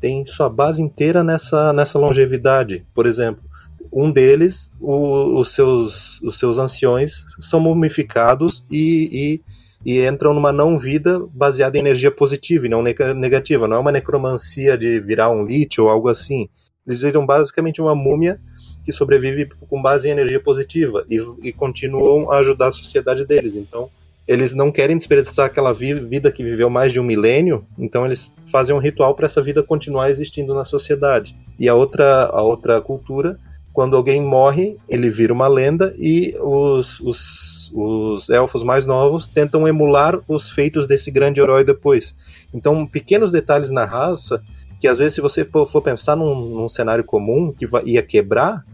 têm 0.00 0.26
sua 0.26 0.48
base 0.48 0.82
inteira 0.82 1.22
nessa, 1.22 1.72
nessa 1.72 2.00
longevidade. 2.00 2.84
Por 2.92 3.06
exemplo, 3.06 3.53
um 3.94 4.10
deles, 4.10 4.72
o, 4.80 5.38
os, 5.38 5.54
seus, 5.54 6.20
os 6.20 6.36
seus 6.36 6.58
anciões 6.58 7.24
são 7.38 7.60
mumificados 7.60 8.66
e, 8.68 9.40
e, 9.86 9.92
e, 9.92 10.04
entram 10.04 10.34
numa 10.34 10.52
não-vida 10.52 11.24
baseada 11.32 11.76
em 11.76 11.80
energia 11.80 12.10
positiva 12.10 12.66
e 12.66 12.68
não 12.68 12.82
negativa. 12.82 13.68
Não 13.68 13.76
é 13.76 13.80
uma 13.80 13.92
necromancia 13.92 14.76
de 14.76 14.98
virar 14.98 15.30
um 15.30 15.46
lítio 15.46 15.84
ou 15.84 15.90
algo 15.90 16.08
assim. 16.08 16.48
Eles 16.84 17.02
viram 17.02 17.24
basicamente 17.24 17.80
uma 17.80 17.94
múmia 17.94 18.40
que 18.84 18.90
sobrevive 18.90 19.48
com 19.70 19.80
base 19.80 20.08
em 20.08 20.10
energia 20.10 20.40
positiva 20.40 21.04
e, 21.08 21.20
e 21.42 21.52
continuam 21.52 22.32
a 22.32 22.38
ajudar 22.38 22.68
a 22.68 22.72
sociedade 22.72 23.24
deles. 23.24 23.54
Então, 23.54 23.88
eles 24.26 24.54
não 24.54 24.72
querem 24.72 24.96
desperdiçar 24.96 25.46
aquela 25.46 25.72
vida 25.72 26.32
que 26.32 26.42
viveu 26.42 26.68
mais 26.68 26.92
de 26.92 26.98
um 26.98 27.04
milênio, 27.04 27.64
então 27.78 28.04
eles 28.04 28.32
fazem 28.50 28.74
um 28.74 28.78
ritual 28.78 29.14
para 29.14 29.26
essa 29.26 29.40
vida 29.40 29.62
continuar 29.62 30.10
existindo 30.10 30.54
na 30.54 30.64
sociedade. 30.64 31.36
E 31.58 31.68
a 31.68 31.74
outra, 31.74 32.24
a 32.24 32.42
outra 32.42 32.80
cultura 32.80 33.38
quando 33.74 33.96
alguém 33.96 34.22
morre, 34.22 34.76
ele 34.88 35.10
vira 35.10 35.32
uma 35.32 35.48
lenda 35.48 35.92
e 35.98 36.32
os, 36.40 37.00
os, 37.00 37.72
os 37.74 38.30
elfos 38.30 38.62
mais 38.62 38.86
novos 38.86 39.26
tentam 39.26 39.66
emular 39.66 40.20
os 40.28 40.48
feitos 40.48 40.86
desse 40.86 41.10
grande 41.10 41.40
herói 41.40 41.64
depois. 41.64 42.14
Então, 42.54 42.86
pequenos 42.86 43.32
detalhes 43.32 43.72
na 43.72 43.84
raça 43.84 44.40
que 44.80 44.86
às 44.86 44.98
vezes 44.98 45.14
se 45.14 45.20
você 45.20 45.44
for 45.44 45.82
pensar 45.82 46.14
num, 46.14 46.34
num 46.34 46.68
cenário 46.68 47.02
comum 47.02 47.52
que 47.52 47.66
ia 47.84 48.02
quebrar, 48.02 48.64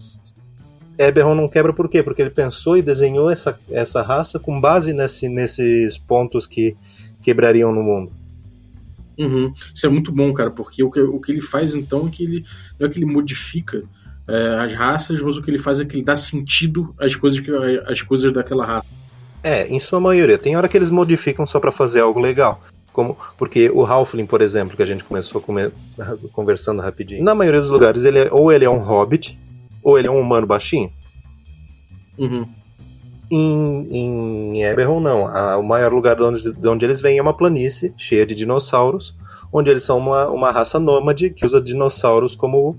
Eberron 0.99 1.35
não 1.35 1.49
quebra 1.49 1.73
por 1.73 1.89
quê? 1.89 2.03
Porque 2.03 2.21
ele 2.21 2.31
pensou 2.31 2.77
e 2.77 2.83
desenhou 2.83 3.31
essa, 3.31 3.59
essa 3.71 4.03
raça 4.03 4.39
com 4.39 4.61
base 4.61 4.93
nesse, 4.93 5.31
nesses 5.31 5.97
pontos 5.97 6.47
que 6.47 6.77
quebrariam 7.23 7.73
no 7.73 7.83
mundo. 7.83 8.13
Uhum. 9.19 9.53
Isso 9.75 9.87
é 9.87 9.89
muito 9.89 10.13
bom, 10.13 10.31
cara, 10.35 10.51
porque 10.51 10.83
o 10.83 10.91
que, 10.91 11.01
o 11.01 11.19
que 11.19 11.33
ele 11.33 11.41
faz 11.41 11.75
então 11.75 12.07
é 12.07 12.11
que 12.11 12.23
ele 12.23 12.45
não 12.79 12.87
é 12.87 12.91
que 12.91 12.99
ele 12.99 13.07
modifica 13.07 13.83
é, 14.31 14.65
as 14.65 14.73
raças, 14.75 15.21
mas 15.21 15.37
o 15.37 15.43
que 15.43 15.51
ele 15.51 15.59
faz 15.59 15.81
é 15.81 15.85
que 15.85 15.97
ele 15.97 16.05
dá 16.05 16.15
sentido 16.15 16.95
às 16.99 17.17
coisas, 17.17 17.41
que, 17.41 17.51
às 17.87 18.01
coisas 18.01 18.33
daquela 18.33 18.65
raça. 18.65 18.87
É, 19.43 19.67
em 19.67 19.79
sua 19.81 19.99
maioria. 19.99 20.39
Tem 20.39 20.57
hora 20.57 20.69
que 20.69 20.77
eles 20.77 20.91
modificam 20.91 21.45
só 21.47 21.59
para 21.59 21.73
fazer 21.73 22.01
algo 22.01 22.21
legal. 22.21 22.63
Como, 22.93 23.17
porque 23.37 23.71
o 23.71 23.85
Halfling, 23.85 24.27
por 24.27 24.41
exemplo, 24.41 24.77
que 24.77 24.83
a 24.83 24.87
gente 24.87 25.03
começou 25.03 25.41
come, 25.41 25.71
conversando 26.33 26.81
rapidinho, 26.81 27.25
na 27.25 27.35
maioria 27.35 27.61
dos 27.61 27.71
lugares 27.71 28.05
ele 28.05 28.19
é, 28.21 28.29
ou 28.31 28.53
ele 28.53 28.65
é 28.65 28.71
um 28.71 28.79
hobbit, 28.79 29.39
ou 29.83 29.99
ele 29.99 30.07
é 30.07 30.11
um 30.11 30.21
humano 30.21 30.47
baixinho. 30.47 30.93
Uhum. 32.17 32.47
Em, 33.31 33.89
em 33.91 34.63
Eberron, 34.63 35.01
não. 35.01 35.27
A, 35.27 35.57
o 35.57 35.63
maior 35.63 35.93
lugar 35.93 36.15
de 36.15 36.23
onde, 36.23 36.53
de 36.53 36.69
onde 36.69 36.85
eles 36.85 37.01
vêm 37.01 37.19
é 37.19 37.23
uma 37.23 37.37
planície 37.37 37.93
cheia 37.97 38.27
de 38.27 38.35
dinossauros, 38.35 39.17
onde 39.53 39.71
eles 39.71 39.83
são 39.83 39.99
uma, 39.99 40.29
uma 40.29 40.51
raça 40.51 40.79
nômade 40.79 41.31
que 41.31 41.45
usa 41.47 41.61
dinossauros 41.61 42.37
como 42.37 42.77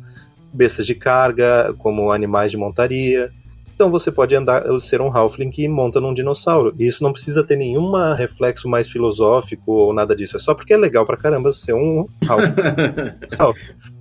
bestas 0.53 0.85
de 0.85 0.95
carga, 0.95 1.73
como 1.77 2.11
animais 2.11 2.51
de 2.51 2.57
montaria. 2.57 3.31
Então 3.73 3.89
você 3.89 4.11
pode 4.11 4.35
andar, 4.35 4.63
ser 4.79 5.01
um 5.01 5.15
halfling 5.15 5.49
que 5.49 5.67
monta 5.67 5.99
num 5.99 6.13
dinossauro. 6.13 6.73
E 6.77 6.85
isso 6.85 7.03
não 7.03 7.11
precisa 7.11 7.43
ter 7.43 7.55
nenhum 7.55 7.91
reflexo 8.13 8.69
mais 8.69 8.87
filosófico 8.87 9.71
ou 9.71 9.93
nada 9.93 10.15
disso. 10.15 10.37
É 10.37 10.39
só 10.39 10.53
porque 10.53 10.73
é 10.73 10.77
legal 10.77 11.05
pra 11.05 11.17
caramba 11.17 11.51
ser 11.51 11.73
um 11.73 12.07
halfling. 12.27 12.53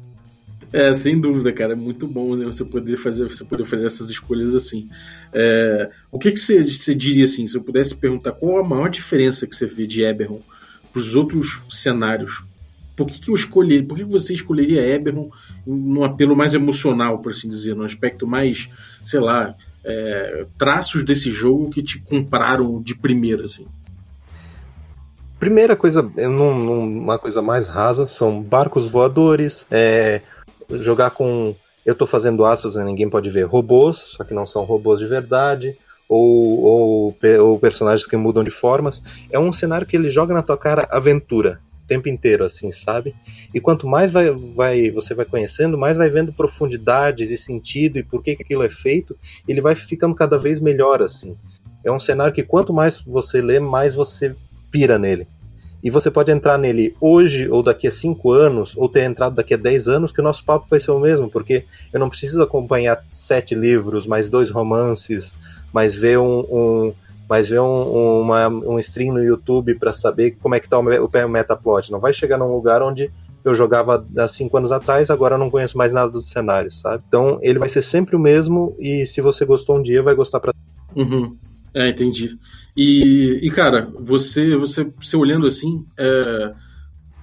É, 0.73 0.93
sem 0.93 1.21
dúvida, 1.21 1.53
cara. 1.53 1.73
É 1.73 1.77
muito 1.77 2.07
bom 2.07 2.37
né, 2.37 2.45
você 2.45 2.65
poder 2.65 2.97
fazer, 2.97 3.25
você 3.25 3.45
poder 3.45 3.65
fazer 3.65 3.87
essas 3.87 4.09
escolhas 4.09 4.55
assim. 4.55 4.89
É, 5.33 5.91
o 6.13 6.19
que, 6.19 6.31
que 6.31 6.39
você, 6.39 6.63
você, 6.63 6.95
diria 6.95 7.25
assim, 7.25 7.47
se 7.47 7.57
eu 7.57 7.63
pudesse 7.63 7.95
perguntar 7.97 8.33
qual 8.33 8.59
a 8.59 8.65
maior 8.65 8.89
diferença 8.89 9.47
que 9.47 9.55
você 9.55 9.67
vê 9.67 9.87
de 9.87 10.03
Eberron 10.03 10.41
para 10.93 11.01
os 11.01 11.17
outros 11.17 11.63
cenários? 11.69 12.45
Por 13.07 13.15
que, 13.15 13.21
que 13.21 13.31
eu 13.31 13.35
escolhi? 13.35 13.83
Por 13.83 13.97
que 13.97 14.05
você 14.05 14.35
escolheria 14.35 14.87
Eberron 14.87 15.31
num 15.67 16.05
apelo 16.05 16.37
mais 16.37 16.55
emocional, 16.55 17.19
por 17.19 17.33
assim 17.33 17.49
dizer, 17.49 17.75
num 17.75 17.85
aspecto 17.85 18.27
mais, 18.27 18.69
sei 19.05 19.21
lá, 19.21 19.55
é, 19.85 20.47
traços 20.59 21.05
desse 21.05 21.31
jogo 21.31 21.71
que 21.71 21.83
te 21.83 21.99
compraram 21.99 22.81
de 22.83 22.95
primeira, 22.95 23.45
assim? 23.45 23.67
Primeira 25.39 25.75
coisa, 25.75 26.03
uma 26.03 27.19
coisa 27.19 27.41
mais 27.41 27.67
rasa, 27.67 28.07
são 28.07 28.43
barcos 28.43 28.89
voadores, 28.89 29.67
é, 29.71 30.21
jogar 30.73 31.11
com. 31.11 31.55
Eu 31.85 31.95
estou 31.95 32.07
fazendo 32.07 32.45
aspas, 32.45 32.75
né, 32.75 32.85
ninguém 32.85 33.09
pode 33.09 33.31
ver 33.31 33.45
robôs, 33.45 33.99
só 33.99 34.23
que 34.23 34.35
não 34.35 34.45
são 34.45 34.65
robôs 34.65 35.01
de 35.01 35.07
verdade, 35.07 35.75
ou, 36.07 36.61
ou, 36.63 37.17
ou 37.41 37.59
personagens 37.59 38.07
que 38.07 38.19
mudam 38.19 38.45
de 38.45 38.51
formas. 38.51 39.03
É 39.31 39.39
um 39.39 39.51
cenário 39.51 39.87
que 39.87 39.97
ele 39.97 40.11
joga 40.11 40.35
na 40.35 40.43
tua 40.43 40.59
cara 40.59 40.87
aventura 40.91 41.59
tempo 41.91 42.09
inteiro, 42.09 42.45
assim, 42.45 42.71
sabe? 42.71 43.13
E 43.53 43.61
quanto 43.61 43.85
mais 43.85 44.13
vai, 44.13 44.31
vai, 44.31 44.93
você 44.93 45.13
vai 45.13 45.25
conhecendo, 45.25 45.77
mais 45.77 45.97
vai 45.97 46.09
vendo 46.09 46.33
profundidades 46.33 47.31
e 47.31 47.37
sentido 47.37 47.99
e 47.99 48.05
por 48.05 48.23
que, 48.23 48.31
aquilo 48.31 48.63
é 48.63 48.69
feito, 48.69 49.19
ele 49.49 49.61
vai 49.61 49.75
ficando 49.75 50.15
cada 50.15 50.39
vez 50.39 50.61
melhor, 50.61 51.03
assim. 51.03 51.37
É 51.83 51.91
um 51.91 51.99
cenário 51.99 52.33
que 52.33 52.45
quanto 52.45 52.73
mais 52.73 53.01
você 53.01 53.43
lê, 53.43 53.59
mais 53.59 53.93
você 53.93 54.37
pira 54.71 55.01
nele. 55.01 55.27
E 55.83 55.91
você 55.91 56.13
pode 56.13 56.31
entrar 56.31 56.57
nele 56.59 56.95
hoje, 57.01 57.49
ou 57.49 57.61
daqui 57.61 57.89
a 57.89 57.91
5 57.91 58.31
anos, 58.31 58.77
ou 58.77 58.89
ter 58.89 59.03
entrado 59.03 59.35
daqui 59.35 59.55
a 59.55 59.57
10 59.57 59.89
anos, 59.89 60.13
que 60.13 60.21
o 60.21 60.25
nosso 60.25 60.45
papo 60.45 60.67
vai 60.71 60.79
ser 60.79 60.93
o 60.93 61.01
mesmo, 61.01 61.29
porque 61.29 61.65
eu 61.93 61.99
não 61.99 62.09
preciso 62.09 62.41
acompanhar 62.41 63.05
sete 63.09 63.55
livros, 63.57 64.07
mais 64.07 64.29
dois 64.29 64.49
romances, 64.49 65.35
mais 65.73 65.93
ver 65.93 66.19
um, 66.19 66.41
um 66.41 66.95
mas 67.31 67.49
ver 67.49 67.61
um, 67.61 68.23
uma, 68.23 68.49
um 68.49 68.77
stream 68.81 69.15
no 69.15 69.23
YouTube 69.23 69.77
para 69.77 69.93
saber 69.93 70.33
como 70.43 70.57
é 70.57 70.59
que 70.59 70.69
tá 70.69 70.77
o, 70.77 70.83
o 70.83 71.29
metaplot. 71.29 71.93
Não 71.93 72.01
vai 72.01 72.13
chegar 72.13 72.37
num 72.37 72.53
lugar 72.53 72.83
onde 72.83 73.09
eu 73.45 73.55
jogava 73.55 74.05
há 74.19 74.27
cinco 74.27 74.57
anos 74.57 74.73
atrás, 74.73 75.11
agora 75.11 75.37
eu 75.37 75.39
não 75.39 75.49
conheço 75.49 75.79
mais 75.79 75.93
nada 75.93 76.11
do 76.11 76.21
cenário, 76.23 76.73
sabe? 76.73 77.05
Então 77.07 77.39
ele 77.41 77.61
vai 77.61 77.69
ser 77.69 77.83
sempre 77.83 78.17
o 78.17 78.19
mesmo 78.19 78.75
e 78.81 79.07
se 79.07 79.21
você 79.21 79.45
gostou 79.45 79.79
um 79.79 79.83
dia, 79.83 80.03
vai 80.03 80.17
gostar 80.17 80.41
pra. 80.41 80.53
Uhum. 80.97 81.37
É, 81.73 81.89
entendi. 81.89 82.37
E, 82.77 83.39
e 83.41 83.51
cara, 83.53 83.89
você, 84.01 84.57
você, 84.57 84.93
você 84.99 85.17
olhando 85.17 85.47
assim, 85.47 85.87
é... 85.97 86.53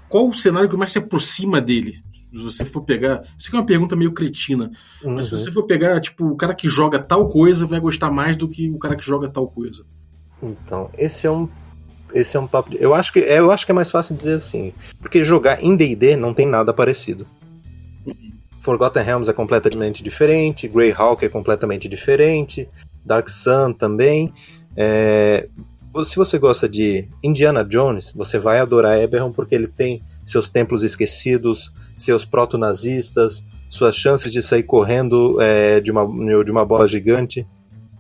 qual 0.08 0.30
o 0.30 0.34
cenário 0.34 0.70
que 0.70 0.78
mais 0.78 0.94
se 0.94 1.00
aproxima 1.00 1.60
dele? 1.60 1.96
Se 2.32 2.44
você 2.44 2.64
for 2.64 2.84
pegar. 2.84 3.24
Isso 3.38 3.50
aqui 3.50 3.58
é 3.58 3.60
uma 3.60 3.66
pergunta 3.66 3.96
meio 3.96 4.14
cretina. 4.14 4.72
Uhum. 5.04 5.16
Mas 5.16 5.28
se 5.28 5.34
uhum. 5.34 5.38
você 5.38 5.52
for 5.52 5.64
pegar, 5.64 6.00
tipo, 6.00 6.28
o 6.28 6.38
cara 6.38 6.56
que 6.56 6.70
joga 6.70 6.98
tal 6.98 7.28
coisa 7.28 7.66
vai 7.66 7.80
gostar 7.82 8.10
mais 8.10 8.38
do 8.38 8.48
que 8.48 8.70
o 8.70 8.78
cara 8.78 8.96
que 8.96 9.06
joga 9.06 9.28
tal 9.28 9.50
coisa. 9.50 9.86
Então, 10.42 10.90
esse 10.98 11.28
é 11.28 11.32
um. 11.32 11.50
Esse 12.14 12.38
é 12.38 12.40
um 12.40 12.48
papo. 12.48 12.70
De... 12.70 12.82
Eu, 12.82 12.94
acho 12.94 13.12
que, 13.12 13.20
é, 13.20 13.40
eu 13.40 13.52
acho 13.52 13.66
que 13.66 13.72
é 13.72 13.76
mais 13.76 13.92
fácil 13.92 14.16
dizer 14.16 14.34
assim. 14.34 14.74
Porque 15.00 15.24
jogar 15.24 15.64
em 15.64 15.76
DD 15.76 16.16
não 16.16 16.34
tem 16.34 16.46
nada 16.46 16.74
parecido. 16.74 17.28
Forgotten 18.62 19.04
Realms 19.04 19.30
é 19.30 19.34
completamente 19.34 20.04
diferente, 20.04 20.68
Greyhawk 20.68 21.24
é 21.24 21.30
completamente 21.30 21.88
diferente, 21.88 22.68
Dark 23.06 23.30
Sun 23.30 23.72
também. 23.74 24.34
É... 24.76 25.48
Se 26.04 26.16
você 26.16 26.38
gosta 26.38 26.68
de 26.68 27.08
Indiana 27.24 27.64
Jones, 27.64 28.12
você 28.12 28.38
vai 28.38 28.60
adorar 28.60 29.00
Eberron 29.00 29.32
porque 29.32 29.56
ele 29.56 29.68
tem 29.68 30.04
seus 30.26 30.52
templos 30.52 30.84
esquecidos, 30.84 31.72
seus 31.98 32.24
proto-nazistas, 32.26 33.44
suas 33.70 33.96
chances 33.96 34.32
de 34.32 34.42
sair 34.42 34.64
correndo 34.64 35.42
é, 35.42 35.80
de, 35.80 35.92
uma, 35.92 36.06
de 36.44 36.52
uma 36.52 36.66
bola 36.66 36.88
gigante. 36.88 37.48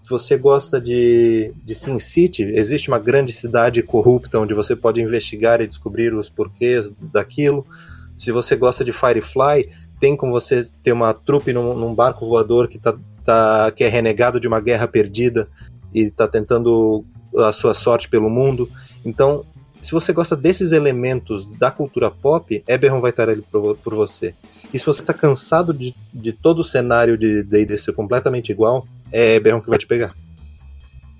Se 0.07 0.11
você 0.11 0.37
gosta 0.37 0.79
de, 0.79 1.51
de 1.65 1.75
Sin 1.75 1.99
City, 1.99 2.41
existe 2.41 2.87
uma 2.87 2.97
grande 2.97 3.33
cidade 3.33 3.83
corrupta 3.83 4.39
onde 4.39 4.53
você 4.53 4.73
pode 4.73 5.01
investigar 5.01 5.59
e 5.59 5.67
descobrir 5.67 6.13
os 6.13 6.29
porquês 6.29 6.95
daquilo. 7.11 7.67
Se 8.15 8.31
você 8.31 8.55
gosta 8.55 8.85
de 8.85 8.93
Firefly, 8.93 9.69
tem 9.99 10.15
como 10.15 10.31
você 10.31 10.65
ter 10.81 10.93
uma 10.93 11.13
trupe 11.13 11.51
num, 11.51 11.75
num 11.75 11.93
barco 11.93 12.25
voador 12.25 12.69
que, 12.69 12.79
tá, 12.79 12.97
tá, 13.21 13.69
que 13.75 13.83
é 13.83 13.89
renegado 13.89 14.39
de 14.39 14.47
uma 14.47 14.61
guerra 14.61 14.87
perdida 14.87 15.49
e 15.93 16.03
está 16.03 16.25
tentando 16.25 17.03
a 17.35 17.51
sua 17.51 17.73
sorte 17.73 18.07
pelo 18.07 18.29
mundo. 18.29 18.71
Então, 19.03 19.43
se 19.81 19.91
você 19.91 20.13
gosta 20.13 20.37
desses 20.37 20.71
elementos 20.71 21.45
da 21.57 21.69
cultura 21.69 22.09
pop, 22.09 22.63
Eberron 22.65 23.01
vai 23.01 23.09
estar 23.09 23.29
ali 23.29 23.41
por, 23.41 23.75
por 23.75 23.93
você. 23.93 24.33
E 24.73 24.79
se 24.79 24.85
você 24.85 25.01
está 25.01 25.13
cansado 25.13 25.73
de, 25.73 25.93
de 26.13 26.31
todo 26.31 26.59
o 26.59 26.63
cenário 26.63 27.17
de 27.17 27.43
D&D 27.43 27.77
ser 27.77 27.91
completamente 27.91 28.53
igual, 28.53 28.87
é 29.11 29.35
Eberron 29.35 29.61
que 29.61 29.69
vai 29.69 29.77
te 29.77 29.87
pegar. 29.87 30.15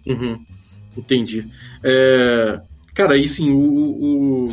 Uhum. 0.06 0.44
Entendi. 0.96 1.48
É... 1.84 2.62
Cara, 2.94 3.14
aí 3.14 3.28
sim, 3.28 3.52
o, 3.52 3.58
o, 3.58 4.46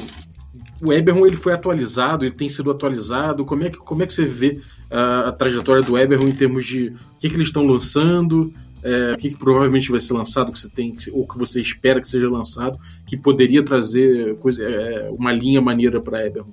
o 0.82 0.92
Eberron 0.92 1.26
ele 1.26 1.36
foi 1.36 1.52
atualizado, 1.52 2.24
ele 2.24 2.34
tem 2.34 2.48
sido 2.48 2.70
atualizado. 2.70 3.44
Como 3.44 3.64
é 3.64 3.70
que, 3.70 3.78
como 3.78 4.02
é 4.02 4.06
que 4.06 4.12
você 4.12 4.26
vê 4.26 4.60
a, 4.90 5.28
a 5.28 5.32
trajetória 5.32 5.82
do 5.82 5.98
Eberron 5.98 6.28
em 6.28 6.34
termos 6.34 6.66
de 6.66 6.88
o 6.88 7.18
que, 7.18 7.28
que 7.28 7.36
eles 7.36 7.48
estão 7.48 7.66
lançando? 7.66 8.52
é, 8.84 9.14
o 9.14 9.16
que, 9.16 9.30
que, 9.30 9.38
provavelmente 9.38 9.90
vai 9.90 9.98
ser 9.98 10.12
lançado, 10.12 10.52
que 10.52 10.58
você 10.58 10.68
tem, 10.68 10.94
ou 11.10 11.26
que 11.26 11.38
você 11.38 11.58
espera 11.58 12.00
que 12.00 12.06
seja 12.06 12.28
lançado, 12.28 12.78
que 13.06 13.16
poderia 13.16 13.64
trazer 13.64 14.36
coisa, 14.36 14.62
é, 14.62 15.10
uma 15.10 15.32
linha 15.32 15.60
maneira 15.60 16.00
para 16.00 16.26
Eberron. 16.26 16.52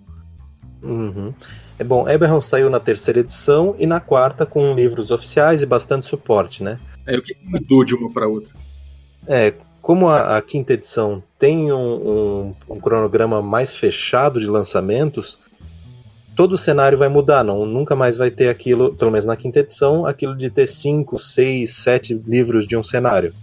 Uhum. 0.81 1.33
É 1.81 1.83
bom, 1.83 2.07
Eberron 2.07 2.39
saiu 2.39 2.69
na 2.69 2.79
terceira 2.79 3.21
edição 3.21 3.75
e 3.79 3.87
na 3.87 3.99
quarta 3.99 4.45
com 4.45 4.75
livros 4.75 5.09
oficiais 5.09 5.63
e 5.63 5.65
bastante 5.65 6.05
suporte, 6.05 6.61
né? 6.61 6.79
É, 7.07 7.17
o 7.17 7.23
que 7.23 7.35
mudou 7.43 7.83
de 7.83 7.95
uma 7.95 8.13
para 8.13 8.27
outra? 8.27 8.53
É, 9.27 9.55
como 9.81 10.07
a, 10.07 10.37
a, 10.37 10.41
quinta 10.43 10.73
edição 10.73 11.23
tem 11.39 11.73
um, 11.73 11.75
um, 11.79 12.55
um, 12.69 12.79
cronograma 12.79 13.41
mais 13.41 13.75
fechado 13.75 14.39
de 14.39 14.45
lançamentos, 14.45 15.39
todo 16.35 16.51
o 16.51 16.57
cenário 16.57 16.99
vai 16.99 17.09
mudar, 17.09 17.43
não, 17.43 17.65
nunca 17.65 17.95
mais 17.95 18.15
vai 18.15 18.29
ter 18.29 18.49
aquilo, 18.49 18.93
pelo 18.93 19.09
menos 19.09 19.25
na 19.25 19.35
quinta 19.35 19.61
edição, 19.61 20.05
aquilo 20.05 20.37
de 20.37 20.51
ter 20.51 20.67
cinco, 20.67 21.17
seis, 21.17 21.77
sete 21.77 22.13
livros 22.13 22.67
de 22.67 22.77
um 22.77 22.83
cenário. 22.83 23.33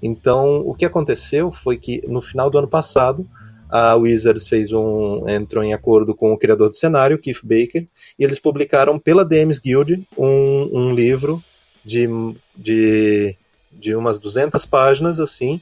Então, 0.00 0.60
o 0.64 0.76
que 0.76 0.84
aconteceu 0.84 1.50
foi 1.50 1.76
que 1.76 2.06
no 2.06 2.20
final 2.20 2.48
do 2.50 2.56
ano 2.56 2.68
passado, 2.68 3.26
a 3.70 3.94
Wizards 3.94 4.48
fez 4.48 4.72
um 4.72 5.28
entrou 5.28 5.62
em 5.62 5.72
acordo 5.72 6.14
com 6.14 6.32
o 6.32 6.38
criador 6.38 6.70
do 6.70 6.76
cenário, 6.76 7.18
Keith 7.18 7.40
Baker, 7.42 7.86
e 8.18 8.24
eles 8.24 8.38
publicaram 8.38 8.98
pela 8.98 9.24
DMs 9.24 9.60
Guild 9.60 10.02
um, 10.18 10.68
um 10.72 10.94
livro 10.94 11.42
de, 11.84 12.08
de, 12.56 13.36
de 13.72 13.94
umas 13.94 14.18
200 14.18 14.64
páginas 14.66 15.20
assim, 15.20 15.60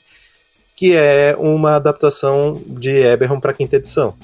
que 0.74 0.94
é 0.94 1.36
uma 1.36 1.76
adaptação 1.76 2.60
de 2.66 2.90
Eberron 2.90 3.40
para 3.40 3.50
a 3.50 3.54
quinta 3.54 3.76
edição. 3.76 4.14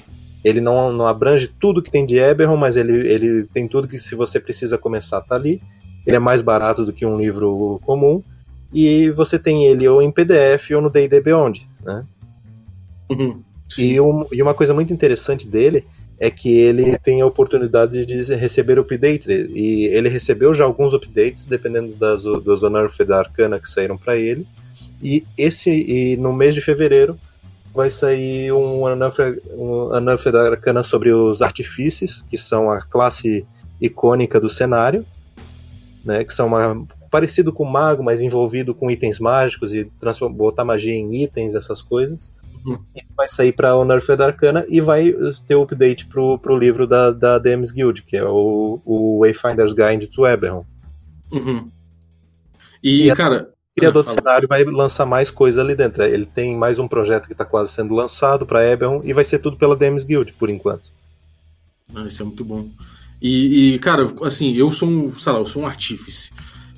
Ele 0.43 0.61
não, 0.61 0.91
não 0.91 1.07
abrange 1.07 1.47
tudo 1.47 1.81
que 1.81 1.89
tem 1.89 2.05
de 2.05 2.17
Eberron, 2.17 2.55
mas 2.55 2.77
ele, 2.77 3.07
ele 3.07 3.45
tem 3.45 3.67
tudo 3.67 3.87
que 3.87 3.97
se 3.97 4.13
você 4.13 4.39
precisa 4.39 4.77
começar 4.77 5.19
tá 5.21 5.35
ali. 5.35 5.61
Ele 6.05 6.15
é 6.15 6.19
mais 6.19 6.41
barato 6.41 6.85
do 6.85 6.93
que 6.93 7.05
um 7.05 7.17
livro 7.17 7.81
comum. 7.83 8.21
E 8.71 9.09
você 9.09 9.39
tem 9.39 9.65
ele 9.65 9.87
ou 9.87 10.01
em 10.01 10.11
PDF 10.11 10.69
ou 10.75 10.81
no 10.81 10.89
D&D 10.89 11.19
Beyond, 11.19 11.67
né? 11.83 12.05
Uhum, 13.09 13.41
e, 13.77 13.99
um, 13.99 14.25
e 14.31 14.41
uma 14.41 14.53
coisa 14.53 14.73
muito 14.73 14.93
interessante 14.93 15.47
dele 15.47 15.85
é 16.17 16.31
que 16.31 16.49
ele 16.57 16.97
tem 16.99 17.21
a 17.21 17.25
oportunidade 17.25 18.05
de 18.05 18.33
receber 18.35 18.79
updates. 18.79 19.27
E 19.27 19.85
ele 19.85 20.07
recebeu 20.07 20.53
já 20.53 20.63
alguns 20.63 20.93
updates, 20.93 21.45
dependendo 21.45 21.95
das, 21.95 22.23
dos 22.23 22.63
Unearthed 22.63 23.11
Arcana 23.11 23.59
que 23.59 23.69
saíram 23.69 23.97
para 23.97 24.15
ele. 24.15 24.47
E 25.03 25.25
esse 25.37 25.71
e 25.71 26.17
no 26.17 26.31
mês 26.31 26.55
de 26.55 26.61
fevereiro 26.61 27.17
vai 27.73 27.89
sair 27.89 28.53
um 28.53 28.83
Unearthed 28.83 30.37
Arcana 30.37 30.83
sobre 30.83 31.11
os 31.11 31.41
artifícios, 31.41 32.21
que 32.21 32.37
são 32.37 32.69
a 32.69 32.81
classe 32.81 33.45
icônica 33.81 34.39
do 34.39 34.49
cenário. 34.49 35.05
né, 36.05 36.23
que 36.23 36.33
são 36.33 36.47
uma, 36.47 36.85
parecido 37.09 37.51
com 37.51 37.65
mago, 37.65 38.03
mas 38.03 38.21
envolvido 38.21 38.75
com 38.75 38.91
itens 38.91 39.19
mágicos 39.19 39.73
e 39.73 39.89
botar 40.31 40.63
magia 40.63 40.93
em 40.93 41.23
itens, 41.23 41.55
essas 41.55 41.81
coisas. 41.81 42.31
Uhum. 42.65 42.83
Vai 43.15 43.27
sair 43.27 43.51
para 43.51 43.77
Unearthed 43.77 44.21
Arcana 44.21 44.65
e 44.67 44.81
vai 44.81 45.13
ter 45.47 45.55
o 45.55 45.61
update 45.61 46.07
pro, 46.07 46.39
pro 46.39 46.57
livro 46.57 46.87
da, 46.87 47.11
da 47.11 47.37
DMs 47.37 47.71
Guild, 47.71 48.01
que 48.01 48.17
é 48.17 48.23
o, 48.23 48.81
o 48.83 49.19
Wayfinder's 49.19 49.73
Guide 49.73 50.07
to 50.07 50.25
Eberron. 50.25 50.65
Uhum. 51.31 51.69
E, 52.81 53.09
e, 53.09 53.15
cara. 53.15 53.49
O 53.71 53.79
criador 53.79 54.03
do 54.03 54.09
cenário 54.09 54.47
vai 54.47 54.63
lançar 54.63 55.05
mais 55.05 55.29
coisa 55.29 55.61
ali 55.61 55.75
dentro. 55.75 56.01
Ele 56.01 56.25
tem 56.25 56.57
mais 56.57 56.79
um 56.79 56.87
projeto 56.87 57.27
que 57.27 57.33
está 57.33 57.43
quase 57.43 57.71
sendo 57.71 57.93
lançado 57.93 58.45
para 58.45 58.65
Eberron 58.65 59.01
e 59.03 59.11
vai 59.11 59.25
ser 59.25 59.39
tudo 59.39 59.57
pela 59.57 59.75
DMs 59.75 60.05
Guild, 60.05 60.33
por 60.33 60.49
enquanto. 60.49 60.91
Ah, 61.93 62.05
isso 62.07 62.23
é 62.23 62.25
muito 62.25 62.43
bom. 62.43 62.69
E, 63.21 63.75
e, 63.75 63.79
cara, 63.79 64.07
assim, 64.23 64.53
eu 64.53 64.71
sou 64.71 64.87
um, 64.89 65.13
sei 65.13 65.33
lá, 65.33 65.39
eu 65.39 65.45
sou 65.45 65.63
um 65.63 65.67
artífice. 65.67 66.31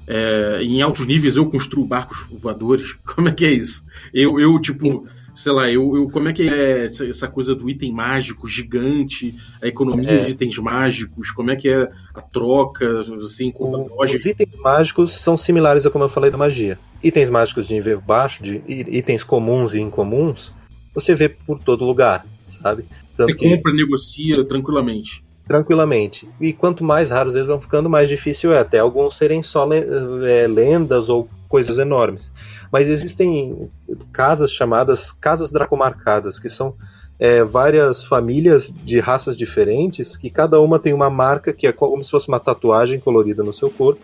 É, 0.07 0.59
em 0.63 0.81
altos 0.81 1.05
níveis 1.05 1.35
eu 1.35 1.45
construo 1.49 1.85
barcos 1.85 2.25
voadores. 2.31 2.93
Como 3.05 3.29
é 3.29 3.31
que 3.31 3.45
é 3.45 3.51
isso? 3.51 3.85
Eu, 4.13 4.39
eu 4.39 4.59
tipo, 4.59 5.07
sei 5.37 5.51
lá, 5.51 5.69
eu, 5.69 5.95
eu, 5.95 6.09
como 6.09 6.27
é 6.27 6.33
que 6.33 6.49
é 6.49 6.85
essa 6.85 7.27
coisa 7.27 7.53
do 7.53 7.69
item 7.69 7.91
mágico 7.91 8.47
gigante, 8.47 9.35
a 9.61 9.67
economia 9.67 10.09
é. 10.09 10.23
de 10.25 10.31
itens 10.31 10.57
mágicos, 10.57 11.29
como 11.29 11.51
é 11.51 11.55
que 11.55 11.69
é 11.69 11.87
a 12.15 12.21
troca, 12.21 13.01
assim, 13.01 13.51
com? 13.51 13.87
Os 13.95 14.25
itens 14.25 14.55
mágicos 14.55 15.11
são 15.11 15.37
similares 15.37 15.85
a 15.85 15.91
como 15.91 16.03
eu 16.03 16.09
falei 16.09 16.31
da 16.31 16.37
magia. 16.37 16.79
Itens 17.03 17.29
mágicos 17.29 17.67
de 17.67 17.75
nível 17.75 18.01
baixo, 18.01 18.41
de 18.41 18.63
itens 18.67 19.23
comuns 19.23 19.75
e 19.75 19.79
incomuns, 19.79 20.51
você 20.91 21.13
vê 21.13 21.29
por 21.29 21.59
todo 21.59 21.85
lugar, 21.85 22.25
sabe? 22.43 22.85
Tanto 23.15 23.31
você 23.31 23.37
que... 23.37 23.55
compra, 23.55 23.71
negocia 23.71 24.43
tranquilamente 24.43 25.26
tranquilamente. 25.47 26.27
E 26.39 26.51
quanto 26.51 26.83
mais 26.83 27.11
raros 27.11 27.35
eles 27.35 27.47
vão 27.47 27.59
ficando, 27.59 27.89
mais 27.89 28.09
difícil 28.09 28.53
é, 28.53 28.59
até 28.59 28.79
alguns 28.79 29.17
serem 29.17 29.41
só 29.41 29.67
é, 29.71 30.47
lendas 30.47 31.09
ou 31.09 31.29
coisas 31.47 31.77
enormes. 31.79 32.33
Mas 32.71 32.87
existem 32.87 33.69
casas 34.11 34.51
chamadas 34.51 35.11
casas 35.11 35.49
dracomarcadas, 35.49 36.37
que 36.37 36.49
são 36.49 36.75
é, 37.17 37.43
várias 37.43 38.03
famílias 38.03 38.71
de 38.71 38.99
raças 38.99 39.37
diferentes, 39.37 40.17
que 40.17 40.29
cada 40.29 40.59
uma 40.59 40.77
tem 40.77 40.93
uma 40.93 41.09
marca 41.09 41.53
que 41.53 41.65
é 41.65 41.71
como 41.71 42.03
se 42.03 42.11
fosse 42.11 42.27
uma 42.27 42.39
tatuagem 42.39 42.99
colorida 42.99 43.43
no 43.43 43.53
seu 43.53 43.69
corpo, 43.69 44.01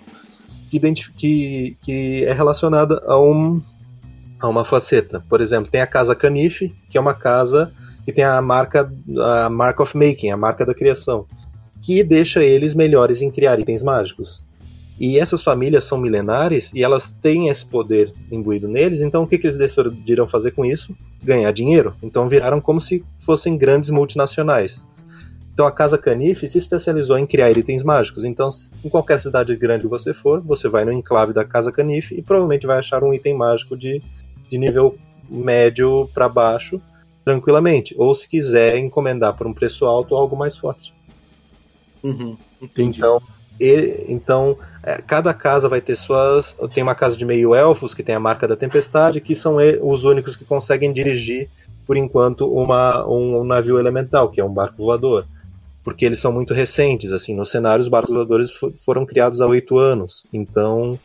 que, 0.69 0.79
que, 1.15 1.77
que 1.81 2.25
é 2.25 2.33
relacionada 2.33 3.03
a, 3.05 3.19
um, 3.19 3.61
a 4.39 4.47
uma 4.47 4.65
faceta. 4.65 5.23
Por 5.29 5.41
exemplo, 5.41 5.69
tem 5.69 5.81
a 5.81 5.87
casa 5.87 6.15
Canife, 6.15 6.73
que 6.89 6.97
é 6.97 7.01
uma 7.01 7.13
casa 7.13 7.71
que 8.05 8.11
tem 8.11 8.23
a 8.23 8.41
marca, 8.41 8.91
a 9.21 9.49
mark 9.49 9.79
of 9.79 9.97
making, 9.97 10.29
a 10.29 10.37
marca 10.37 10.65
da 10.65 10.73
criação, 10.73 11.25
que 11.81 12.03
deixa 12.03 12.43
eles 12.43 12.73
melhores 12.73 13.21
em 13.21 13.31
criar 13.31 13.59
itens 13.59 13.81
mágicos. 13.81 14.43
E 14.99 15.17
essas 15.17 15.41
famílias 15.41 15.85
são 15.85 15.97
milenares 15.97 16.71
e 16.73 16.83
elas 16.83 17.11
têm 17.11 17.49
esse 17.49 17.65
poder 17.65 18.13
imbuído 18.31 18.67
neles, 18.67 19.01
então 19.01 19.23
o 19.23 19.27
que, 19.27 19.37
que 19.37 19.47
eles 19.47 19.57
decidiram 19.57 20.27
fazer 20.27 20.51
com 20.51 20.63
isso? 20.63 20.95
Ganhar 21.23 21.51
dinheiro. 21.51 21.95
Então 22.01 22.29
viraram 22.29 22.61
como 22.61 22.79
se 22.79 23.03
fossem 23.17 23.57
grandes 23.57 23.89
multinacionais. 23.89 24.85
Então 25.53 25.65
a 25.65 25.71
Casa 25.71 25.97
Canife 25.97 26.47
se 26.47 26.57
especializou 26.57 27.17
em 27.17 27.25
criar 27.25 27.51
itens 27.51 27.83
mágicos. 27.83 28.23
Então, 28.23 28.49
em 28.83 28.89
qualquer 28.89 29.19
cidade 29.19 29.55
grande 29.55 29.83
que 29.83 29.89
você 29.89 30.13
for, 30.13 30.41
você 30.41 30.67
vai 30.67 30.83
no 30.83 30.91
enclave 30.91 31.33
da 31.33 31.45
Casa 31.45 31.71
Canife 31.71 32.15
e 32.15 32.21
provavelmente 32.21 32.65
vai 32.65 32.79
achar 32.79 33.03
um 33.03 33.13
item 33.13 33.35
mágico 33.35 33.77
de, 33.77 34.01
de 34.49 34.57
nível 34.57 34.95
médio 35.29 36.09
para 36.13 36.27
baixo 36.27 36.81
tranquilamente. 37.23 37.95
Ou 37.97 38.13
se 38.13 38.27
quiser 38.27 38.77
encomendar 38.77 39.35
por 39.35 39.47
um 39.47 39.53
preço 39.53 39.85
alto, 39.85 40.15
algo 40.15 40.35
mais 40.35 40.57
forte. 40.57 40.93
Uhum, 42.03 42.35
então, 42.77 43.21
e, 43.59 44.05
então 44.09 44.57
é, 44.83 45.01
cada 45.01 45.33
casa 45.33 45.69
vai 45.69 45.79
ter 45.79 45.95
suas. 45.95 46.55
Tem 46.73 46.83
uma 46.83 46.95
casa 46.95 47.15
de 47.15 47.25
meio 47.25 47.55
elfos 47.55 47.93
que 47.93 48.03
tem 48.03 48.13
a 48.13 48.19
marca 48.19 48.47
da 48.47 48.55
tempestade, 48.55 49.21
que 49.21 49.35
são 49.35 49.57
os 49.81 50.03
únicos 50.03 50.35
que 50.35 50.43
conseguem 50.43 50.91
dirigir, 50.91 51.49
por 51.87 51.95
enquanto, 51.95 52.51
uma, 52.51 53.07
um, 53.07 53.39
um 53.39 53.43
navio 53.43 53.79
elemental, 53.79 54.29
que 54.29 54.41
é 54.41 54.43
um 54.43 54.53
barco 54.53 54.83
voador. 54.83 55.25
Porque 55.83 56.05
eles 56.05 56.19
são 56.19 56.31
muito 56.31 56.53
recentes, 56.53 57.11
assim, 57.11 57.35
no 57.35 57.45
cenário 57.45 57.81
os 57.81 57.89
barcos 57.89 58.13
voadores 58.13 58.51
foram 58.85 59.05
criados 59.05 59.41
há 59.41 59.47
oito 59.47 59.77
anos. 59.77 60.25
Então, 60.31 60.97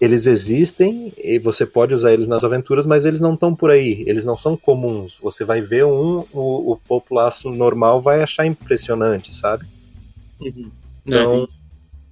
eles 0.00 0.26
existem 0.26 1.12
e 1.16 1.38
você 1.38 1.64
pode 1.64 1.94
usar 1.94 2.12
eles 2.12 2.28
nas 2.28 2.44
aventuras, 2.44 2.86
mas 2.86 3.04
eles 3.04 3.20
não 3.20 3.34
estão 3.34 3.54
por 3.54 3.70
aí, 3.70 4.04
eles 4.06 4.24
não 4.24 4.36
são 4.36 4.56
comuns. 4.56 5.16
Você 5.22 5.44
vai 5.44 5.60
ver 5.60 5.84
um, 5.84 6.24
o, 6.32 6.72
o 6.72 6.76
populaço 6.76 7.50
normal 7.50 8.00
vai 8.00 8.22
achar 8.22 8.46
impressionante, 8.46 9.32
sabe? 9.32 9.66
Uhum. 10.40 10.70
Então, 11.06 11.44
é, 11.44 11.46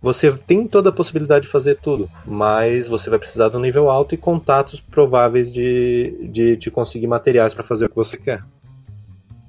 você 0.00 0.32
tem 0.32 0.66
toda 0.66 0.88
a 0.88 0.92
possibilidade 0.92 1.46
de 1.46 1.52
fazer 1.52 1.76
tudo, 1.76 2.10
mas 2.26 2.88
você 2.88 3.08
vai 3.08 3.18
precisar 3.18 3.48
de 3.48 3.56
um 3.56 3.60
nível 3.60 3.88
alto 3.88 4.14
e 4.14 4.18
contatos 4.18 4.80
prováveis 4.80 5.52
de, 5.52 6.28
de, 6.30 6.56
de 6.56 6.70
conseguir 6.70 7.06
materiais 7.06 7.54
para 7.54 7.62
fazer 7.62 7.86
o 7.86 7.88
que 7.88 7.96
você 7.96 8.16
quer. 8.16 8.44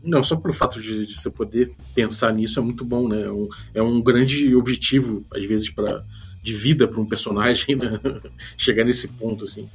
Não, 0.04 0.22
só 0.22 0.36
pelo 0.36 0.54
fato 0.54 0.82
de, 0.82 1.06
de, 1.06 1.18
você 1.18 1.30
poder 1.30 1.74
pensar 1.96 2.34
nisso 2.34 2.60
é 2.60 2.62
muito 2.62 2.84
bom, 2.84 3.08
né? 3.08 3.24
É 3.24 3.32
um, 3.32 3.50
é 3.74 3.82
um 3.82 4.02
grande 4.02 4.54
objetivo, 4.54 5.26
às 5.34 5.46
vezes, 5.46 5.70
para 5.70 6.04
de 6.44 6.54
vida 6.54 6.88
para 6.88 7.00
um 7.00 7.06
personagem 7.06 7.76
né? 7.76 8.00
chegar 8.58 8.84
nesse 8.84 9.08
ponto 9.08 9.46
assim. 9.46 9.68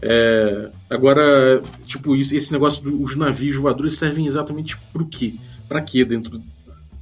É, 0.00 0.70
agora, 0.88 1.60
tipo, 1.84 2.14
esse 2.16 2.52
negócio 2.52 2.82
dos 2.82 3.16
navios 3.16 3.56
voadores 3.56 3.98
servem 3.98 4.26
exatamente 4.26 4.76
para 4.92 5.02
o 5.02 5.06
quê? 5.06 5.34
Para 5.68 5.80
quê 5.80 6.04
dentro 6.04 6.40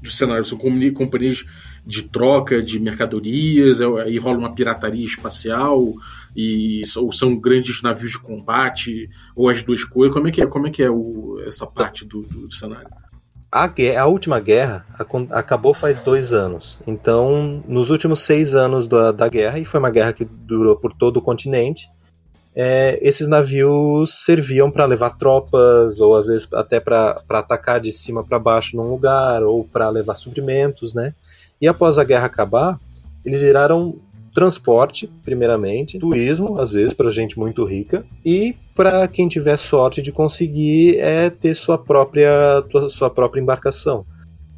do 0.01 0.11
cenário? 0.11 0.45
São 0.45 0.57
companhias 0.57 1.45
de 1.87 2.03
troca 2.05 2.63
de 2.63 2.81
mercadorias, 2.81 3.81
é, 3.81 3.85
aí 4.03 4.17
rola 4.17 4.39
uma 4.39 4.55
pirataria 4.55 5.05
espacial, 5.05 5.95
e, 6.35 6.83
ou 6.97 7.13
são 7.13 7.37
grandes 7.37 7.83
navios 7.83 8.13
de 8.13 8.19
combate, 8.19 9.11
ou 9.37 9.49
as 9.49 9.63
duas 9.63 9.85
coisas. 9.85 10.15
Como 10.15 10.29
é 10.29 10.31
que 10.31 10.41
é, 10.41 10.47
como 10.47 10.67
é, 10.67 10.71
que 10.71 10.83
é 10.83 10.91
o, 10.91 11.43
essa 11.47 11.67
parte 11.67 12.05
do, 12.05 12.23
do 12.23 12.51
cenário? 12.51 12.89
A, 13.55 13.71
a 14.01 14.07
última 14.07 14.41
guerra 14.41 14.85
acabou 15.31 15.73
faz 15.73 16.01
dois 16.01 16.33
anos. 16.33 16.77
Então, 16.85 17.63
nos 17.69 17.89
últimos 17.89 18.19
seis 18.19 18.53
anos 18.53 18.89
da, 18.89 19.13
da 19.13 19.29
guerra, 19.29 19.61
e 19.61 19.65
foi 19.65 19.79
uma 19.79 19.93
guerra 19.93 20.13
que 20.13 20.25
durou 20.25 20.75
por 20.75 20.93
todo 20.93 21.19
o 21.19 21.23
continente, 21.23 21.89
é, 22.53 22.99
esses 23.01 23.29
navios 23.29 24.25
serviam 24.25 24.73
para 24.73 24.85
levar 24.87 25.17
tropas, 25.19 26.01
ou 26.01 26.17
às 26.17 26.27
vezes 26.27 26.49
até 26.53 26.81
para 26.81 27.23
atacar 27.29 27.81
de 27.81 27.93
cima 27.93 28.25
para 28.25 28.41
baixo 28.41 28.77
num 28.77 28.91
lugar, 28.91 29.45
ou 29.45 29.63
para 29.63 29.89
levar 29.89 30.17
suprimentos, 30.17 30.93
né? 30.93 31.15
E 31.61 31.69
após 31.69 31.97
a 31.97 32.03
guerra 32.03 32.27
acabar, 32.27 32.81
eles 33.25 33.41
viraram 33.41 34.01
transporte, 34.35 35.09
primeiramente, 35.23 35.99
turismo, 35.99 36.61
às 36.61 36.71
vezes, 36.71 36.93
para 36.93 37.09
gente 37.11 37.39
muito 37.39 37.65
rica, 37.65 38.05
e 38.25 38.57
para 38.75 39.07
quem 39.07 39.29
tiver 39.29 39.57
sorte 39.57 40.03
de 40.03 40.11
conseguir 40.11 40.99
é 40.99 41.31
ter 41.31 41.55
sua 41.55 41.79
própria, 41.79 42.63
sua 42.91 43.09
própria 43.09 43.41
embarcação. 43.41 44.05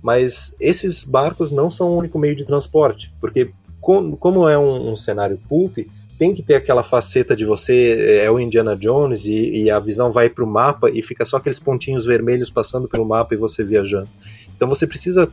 Mas 0.03 0.57
esses 0.59 1.05
barcos 1.05 1.53
não 1.53 1.69
são 1.69 1.91
o 1.91 1.99
único 1.99 2.19
meio 2.19 2.35
de 2.35 2.47
transporte, 2.47 3.13
porque 3.21 3.51
como 3.81 4.49
é 4.49 4.59
um, 4.59 4.93
um 4.93 4.97
cenário 4.97 5.39
pulp, 5.49 5.79
tem 6.19 6.35
que 6.35 6.43
ter 6.43 6.55
aquela 6.55 6.83
faceta 6.83 7.37
de 7.37 7.45
você 7.45 8.21
é 8.23 8.31
o 8.31 8.41
Indiana 8.41 8.75
Jones 8.75 9.27
e, 9.27 9.65
e 9.65 9.71
a 9.71 9.79
visão 9.79 10.11
vai 10.11 10.31
para 10.31 10.43
o 10.43 10.47
mapa 10.47 10.91
e 10.91 11.03
fica 11.03 11.25
só 11.25 11.37
aqueles 11.37 11.59
pontinhos 11.59 12.07
vermelhos 12.07 12.51
passando 12.51 12.89
pelo 12.89 13.05
mapa 13.05 13.35
e 13.35 13.39
você 13.39 13.63
viajando. 13.63 14.09
Então 14.57 14.69
você 14.69 14.87
precisa 14.87 15.31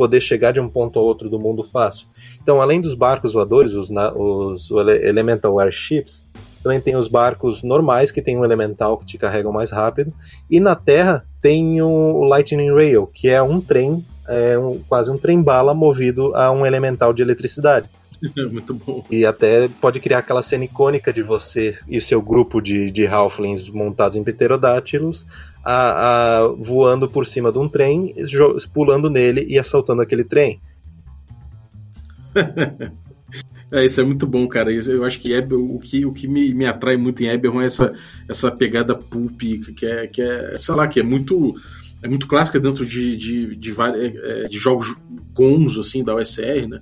poder 0.00 0.22
chegar 0.22 0.50
de 0.50 0.58
um 0.58 0.66
ponto 0.66 0.98
a 0.98 1.02
outro 1.02 1.28
do 1.28 1.38
mundo 1.38 1.62
fácil. 1.62 2.06
Então, 2.42 2.58
além 2.58 2.80
dos 2.80 2.94
barcos 2.94 3.34
voadores, 3.34 3.74
os, 3.74 3.90
os 3.90 4.70
Elemental 4.70 5.60
Airships, 5.60 6.26
também 6.62 6.80
tem 6.80 6.96
os 6.96 7.06
barcos 7.06 7.62
normais 7.62 8.10
que 8.10 8.22
tem 8.22 8.34
um 8.34 8.42
elemental 8.42 8.96
que 8.96 9.04
te 9.04 9.18
carregam 9.18 9.52
mais 9.52 9.70
rápido. 9.70 10.10
E 10.50 10.58
na 10.58 10.74
Terra 10.74 11.26
tem 11.42 11.82
o 11.82 12.24
Lightning 12.24 12.72
Rail, 12.72 13.06
que 13.06 13.28
é 13.28 13.42
um 13.42 13.60
trem, 13.60 14.02
é 14.26 14.58
um, 14.58 14.80
quase 14.88 15.10
um 15.10 15.18
trem-bala 15.18 15.74
movido 15.74 16.34
a 16.34 16.50
um 16.50 16.64
elemental 16.64 17.12
de 17.12 17.20
eletricidade. 17.20 17.86
Muito 18.52 18.74
bom. 18.74 19.04
E 19.10 19.24
até 19.24 19.68
pode 19.80 20.00
criar 20.00 20.18
aquela 20.18 20.42
cena 20.42 20.64
icônica 20.64 21.12
de 21.12 21.22
você 21.22 21.78
e 21.88 22.00
seu 22.00 22.20
grupo 22.20 22.60
de, 22.60 22.90
de 22.90 23.06
Halflings 23.06 23.68
montados 23.68 24.16
em 24.16 24.24
pterodátilos 24.24 25.26
a, 25.64 26.42
a, 26.42 26.48
voando 26.48 27.08
por 27.08 27.26
cima 27.26 27.50
de 27.50 27.58
um 27.58 27.68
trem, 27.68 28.14
pulando 28.72 29.08
nele 29.08 29.46
e 29.48 29.58
assaltando 29.58 30.02
aquele 30.02 30.24
trem. 30.24 30.60
É, 33.72 33.84
isso 33.84 34.00
é 34.00 34.04
muito 34.04 34.26
bom, 34.26 34.48
cara. 34.48 34.72
Eu 34.72 35.04
acho 35.04 35.20
que 35.20 35.32
o 35.38 35.78
que, 35.78 36.04
o 36.04 36.12
que 36.12 36.26
me, 36.26 36.52
me 36.52 36.66
atrai 36.66 36.96
muito 36.96 37.22
em 37.22 37.28
Eberron 37.28 37.60
é 37.60 37.66
essa, 37.66 37.94
essa 38.28 38.50
pegada 38.50 38.96
pulp, 38.96 39.40
que 39.76 39.86
é, 39.86 40.08
que 40.08 40.20
é, 40.20 40.58
sei 40.58 40.74
lá, 40.74 40.88
que 40.88 40.98
é 40.98 41.04
muito 41.04 41.54
é 42.02 42.08
muito 42.08 42.26
clássica 42.26 42.58
dentro 42.58 42.84
de, 42.84 43.16
de, 43.16 43.54
de, 43.54 43.72
de, 43.72 43.74
é, 43.80 44.48
de 44.48 44.58
jogos 44.58 44.96
cons, 45.34 45.78
assim, 45.78 46.02
da 46.02 46.14
OSR, 46.14 46.66
né? 46.66 46.80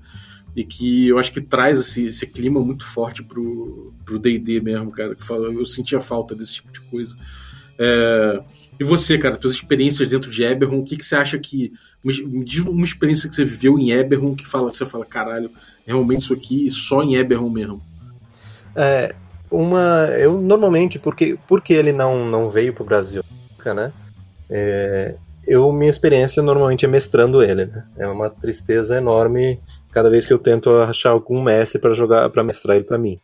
E 0.57 0.65
que 0.65 1.09
eu 1.09 1.19
acho 1.19 1.33
que 1.33 1.41
traz 1.41 1.79
esse, 1.79 2.07
esse 2.07 2.27
clima 2.27 2.61
muito 2.61 2.85
forte 2.85 3.23
pro 3.23 3.93
D&D 4.21 4.61
mesmo, 4.61 4.91
cara. 4.91 5.17
Eu 5.31 5.67
sentia 5.67 6.01
falta 6.01 6.35
desse 6.35 6.55
tipo 6.55 6.73
de 6.73 6.81
coisa. 6.81 7.17
É, 7.79 8.43
E 8.81 8.85
você, 8.85 9.19
cara, 9.19 9.39
suas 9.41 9.55
experiências 9.55 10.11
dentro 10.11 10.31
de 10.31 10.43
Eberron, 10.45 10.79
o 10.79 10.85
que, 10.85 10.97
que 10.97 11.05
você 11.05 11.17
acha 11.17 11.39
que. 11.39 11.73
Me 12.03 12.45
diz 12.45 12.61
uma 12.61 12.85
experiência 12.85 13.29
que 13.29 13.35
você 13.35 13.45
viveu 13.45 13.79
em 13.79 13.91
Eberron 13.91 14.35
que 14.35 14.47
fala, 14.47 14.73
você 14.73 14.87
fala, 14.87 15.05
caralho, 15.05 15.51
realmente 15.87 16.23
isso 16.23 16.33
aqui 16.33 16.71
só 16.71 17.03
em 17.03 17.17
Eberron 17.17 17.51
mesmo. 17.51 17.83
É, 18.75 19.15
uma. 19.51 20.07
Eu 20.19 20.41
normalmente, 20.41 20.99
porque, 20.99 21.39
porque 21.47 21.73
ele 21.73 21.93
não, 21.93 22.29
não 22.29 22.49
veio 22.49 22.73
pro 22.73 22.85
Brasil, 22.85 23.25
né? 23.65 23.93
É, 24.49 25.17
eu, 25.47 25.73
minha 25.73 25.91
experiência 25.91 26.43
normalmente 26.43 26.85
é 26.85 26.89
mestrando 26.89 27.43
ele, 27.43 27.67
né? 27.67 27.85
É 27.97 28.07
uma 28.07 28.31
tristeza 28.31 28.97
enorme 28.97 29.59
cada 29.99 30.11
vez 30.11 30.25
que 30.25 30.33
eu 30.33 30.39
tento 30.39 30.71
achar 30.77 31.11
algum 31.11 31.43
mestre 31.43 31.81
para 31.81 31.93
jogar, 31.93 32.31
para 32.31 32.45
mestrar 32.45 32.77
ele 32.77 32.85
para 32.85 32.97
mim. 32.97 33.19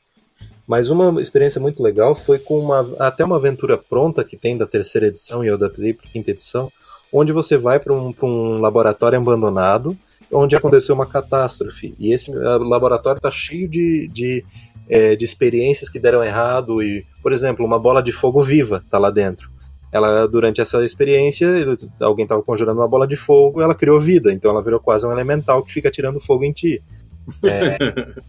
Mas 0.66 0.90
uma 0.90 1.22
experiência 1.22 1.60
muito 1.60 1.80
legal 1.80 2.16
foi 2.16 2.36
com 2.36 2.58
uma, 2.58 2.84
até 2.98 3.24
uma 3.24 3.36
aventura 3.36 3.78
pronta 3.78 4.24
que 4.24 4.36
tem 4.36 4.58
da 4.58 4.66
terceira 4.66 5.06
edição 5.06 5.44
e 5.44 5.46
eu 5.46 5.56
para 5.56 5.70
quinta 6.12 6.32
edição, 6.32 6.72
onde 7.12 7.32
você 7.32 7.56
vai 7.56 7.78
para 7.78 7.92
um, 7.92 8.12
um 8.22 8.60
laboratório 8.60 9.16
abandonado, 9.16 9.96
onde 10.32 10.56
aconteceu 10.56 10.96
uma 10.96 11.06
catástrofe. 11.06 11.94
E 11.96 12.12
esse 12.12 12.32
laboratório 12.34 13.18
está 13.18 13.30
cheio 13.30 13.68
de, 13.68 14.08
de, 14.08 14.44
é, 14.88 15.14
de 15.14 15.24
experiências 15.24 15.88
que 15.88 16.00
deram 16.00 16.24
errado. 16.24 16.82
E, 16.82 17.06
por 17.22 17.32
exemplo, 17.32 17.64
uma 17.64 17.78
bola 17.78 18.02
de 18.02 18.10
fogo 18.10 18.42
viva 18.42 18.82
está 18.84 18.98
lá 18.98 19.10
dentro 19.10 19.53
ela 19.94 20.26
durante 20.26 20.60
essa 20.60 20.84
experiência 20.84 21.48
alguém 22.00 22.24
estava 22.24 22.42
conjurando 22.42 22.80
uma 22.80 22.88
bola 22.88 23.06
de 23.06 23.14
fogo 23.14 23.62
ela 23.62 23.76
criou 23.76 24.00
vida. 24.00 24.32
Então 24.32 24.50
ela 24.50 24.60
virou 24.60 24.80
quase 24.80 25.06
um 25.06 25.12
elemental 25.12 25.62
que 25.62 25.72
fica 25.72 25.88
tirando 25.88 26.18
fogo 26.18 26.42
em 26.42 26.50
ti. 26.50 26.82
É, 27.44 27.78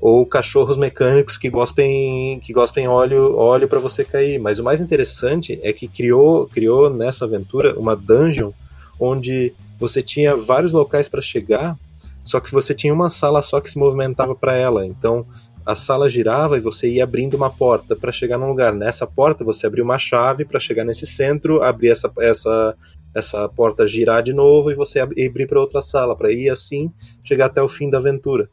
ou 0.00 0.24
cachorros 0.24 0.78
mecânicos 0.78 1.36
que 1.36 1.50
gospem 1.50 2.40
que 2.40 2.50
gospem 2.50 2.88
óleo 2.88 3.36
óleo 3.36 3.68
para 3.68 3.78
você 3.78 4.06
cair. 4.06 4.38
Mas 4.38 4.58
o 4.58 4.64
mais 4.64 4.80
interessante 4.80 5.60
é 5.62 5.70
que 5.70 5.86
criou 5.86 6.46
criou 6.46 6.88
nessa 6.88 7.26
aventura 7.26 7.78
uma 7.78 7.94
dungeon 7.94 8.52
onde 8.98 9.52
você 9.78 10.00
tinha 10.00 10.34
vários 10.34 10.72
locais 10.72 11.10
para 11.10 11.20
chegar 11.20 11.76
só 12.24 12.40
que 12.40 12.50
você 12.50 12.74
tinha 12.74 12.94
uma 12.94 13.10
sala 13.10 13.42
só 13.42 13.60
que 13.60 13.68
se 13.68 13.78
movimentava 13.78 14.34
para 14.34 14.56
ela. 14.56 14.86
Então 14.86 15.26
a 15.66 15.74
sala 15.74 16.08
girava 16.08 16.56
e 16.56 16.60
você 16.60 16.88
ia 16.88 17.02
abrindo 17.02 17.34
uma 17.34 17.50
porta 17.50 17.96
para 17.96 18.12
chegar 18.12 18.38
num 18.38 18.46
lugar. 18.46 18.72
Nessa 18.72 19.04
porta 19.04 19.42
você 19.42 19.66
abria 19.66 19.82
uma 19.82 19.98
chave 19.98 20.44
para 20.44 20.60
chegar 20.60 20.84
nesse 20.84 21.04
centro, 21.04 21.60
abrir 21.60 21.88
essa, 21.88 22.10
essa, 22.20 22.76
essa 23.12 23.48
porta 23.48 23.84
girar 23.84 24.22
de 24.22 24.32
novo 24.32 24.70
e 24.70 24.76
você 24.76 25.00
abrir 25.00 25.48
para 25.48 25.60
outra 25.60 25.82
sala, 25.82 26.14
para 26.14 26.30
ir 26.30 26.48
assim 26.48 26.92
chegar 27.24 27.46
até 27.46 27.60
o 27.60 27.68
fim 27.68 27.90
da 27.90 27.98
aventura. 27.98 28.48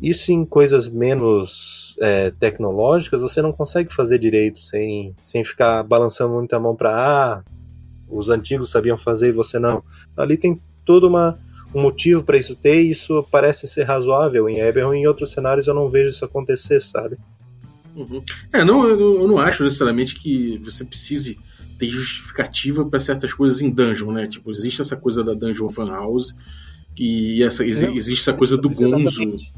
Isso 0.00 0.30
em 0.30 0.44
coisas 0.44 0.86
menos 0.86 1.96
é, 2.00 2.30
tecnológicas 2.32 3.22
você 3.22 3.40
não 3.40 3.50
consegue 3.50 3.90
fazer 3.90 4.18
direito 4.18 4.58
sem, 4.58 5.16
sem 5.24 5.42
ficar 5.42 5.82
balançando 5.84 6.34
muito 6.34 6.52
a 6.52 6.60
mão 6.60 6.76
para 6.76 6.90
ah, 6.94 7.42
os 8.06 8.28
antigos 8.28 8.70
sabiam 8.70 8.98
fazer 8.98 9.30
e 9.30 9.32
você 9.32 9.58
não. 9.58 9.82
Ali 10.14 10.36
tem 10.36 10.60
toda 10.84 11.06
uma 11.06 11.38
um 11.76 11.82
motivo 11.82 12.22
para 12.22 12.38
isso 12.38 12.56
ter, 12.56 12.82
e 12.82 12.90
isso 12.90 13.22
parece 13.30 13.68
ser 13.68 13.84
razoável 13.84 14.48
em 14.48 14.60
Eberron. 14.60 14.94
Em 14.94 15.06
outros 15.06 15.30
cenários 15.30 15.66
eu 15.66 15.74
não 15.74 15.90
vejo 15.90 16.08
isso 16.08 16.24
acontecer, 16.24 16.80
sabe? 16.80 17.18
Uhum. 17.94 18.22
É, 18.50 18.64
não, 18.64 18.88
eu, 18.88 19.20
eu, 19.20 19.28
não 19.28 19.38
acho 19.38 19.62
necessariamente 19.62 20.14
que 20.14 20.58
você 20.64 20.84
precise 20.86 21.38
ter 21.78 21.88
justificativa 21.88 22.82
para 22.86 22.98
certas 22.98 23.34
coisas 23.34 23.60
em 23.60 23.68
dungeon, 23.68 24.10
né? 24.10 24.26
Tipo, 24.26 24.50
existe 24.50 24.80
essa 24.80 24.96
coisa 24.96 25.22
da 25.22 25.34
dungeon 25.34 25.68
fan 25.68 25.90
house 25.90 26.34
e 26.98 27.42
essa, 27.42 27.62
não, 27.62 27.94
existe 27.94 28.22
essa 28.22 28.32
coisa 28.32 28.56
do 28.56 28.70
gonzo. 28.70 29.22
Existe... 29.22 29.52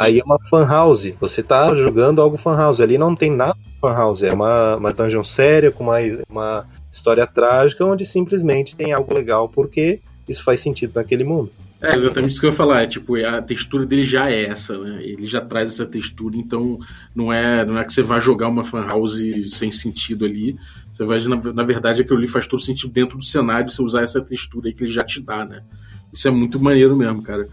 Aí 0.00 0.18
é 0.18 0.24
uma 0.24 0.38
fan 0.40 0.66
house. 0.66 1.12
Você 1.20 1.44
tá 1.44 1.72
jogando 1.74 2.20
algo 2.20 2.36
fan 2.36 2.56
house. 2.56 2.80
Ali 2.80 2.98
não 2.98 3.14
tem 3.14 3.30
nada 3.30 3.56
fan 3.80 3.92
house. 3.92 4.24
É 4.24 4.32
uma, 4.32 4.76
uma 4.76 4.92
dungeon 4.92 5.22
séria 5.22 5.70
com 5.70 5.84
uma, 5.84 5.98
uma 6.28 6.66
história 6.92 7.24
trágica 7.24 7.84
onde 7.84 8.04
simplesmente 8.04 8.74
tem 8.74 8.92
algo 8.92 9.14
legal 9.14 9.48
porque 9.48 10.00
isso 10.28 10.42
faz 10.42 10.60
sentido 10.60 10.92
naquele 10.94 11.24
mundo. 11.24 11.50
É 11.80 11.94
exatamente 11.94 12.32
isso 12.32 12.40
que 12.40 12.46
eu 12.46 12.50
ia 12.50 12.56
falar. 12.56 12.82
É, 12.82 12.86
tipo, 12.86 13.16
a 13.16 13.42
textura 13.42 13.84
dele 13.84 14.04
já 14.04 14.30
é 14.30 14.46
essa, 14.46 14.78
né? 14.78 15.02
Ele 15.02 15.26
já 15.26 15.40
traz 15.40 15.72
essa 15.72 15.84
textura, 15.84 16.36
então 16.36 16.78
não 17.14 17.32
é, 17.32 17.64
não 17.64 17.78
é 17.78 17.84
que 17.84 17.92
você 17.92 18.02
vai 18.02 18.20
jogar 18.20 18.48
uma 18.48 18.64
fan 18.64 18.86
house 18.86 19.20
sem 19.46 19.70
sentido 19.70 20.24
ali. 20.24 20.56
Você 20.90 21.04
vai, 21.04 21.20
na, 21.24 21.36
na 21.52 21.62
verdade, 21.64 22.02
aquilo 22.02 22.18
ali 22.18 22.26
faz 22.26 22.46
todo 22.46 22.62
sentido 22.62 22.90
dentro 22.90 23.18
do 23.18 23.24
cenário 23.24 23.70
você 23.70 23.82
usar 23.82 24.02
essa 24.02 24.20
textura 24.20 24.68
aí 24.68 24.74
que 24.74 24.84
ele 24.84 24.92
já 24.92 25.04
te 25.04 25.20
dá, 25.20 25.44
né? 25.44 25.62
Isso 26.12 26.26
é 26.26 26.30
muito 26.30 26.58
maneiro 26.58 26.96
mesmo, 26.96 27.22
cara. 27.22 27.46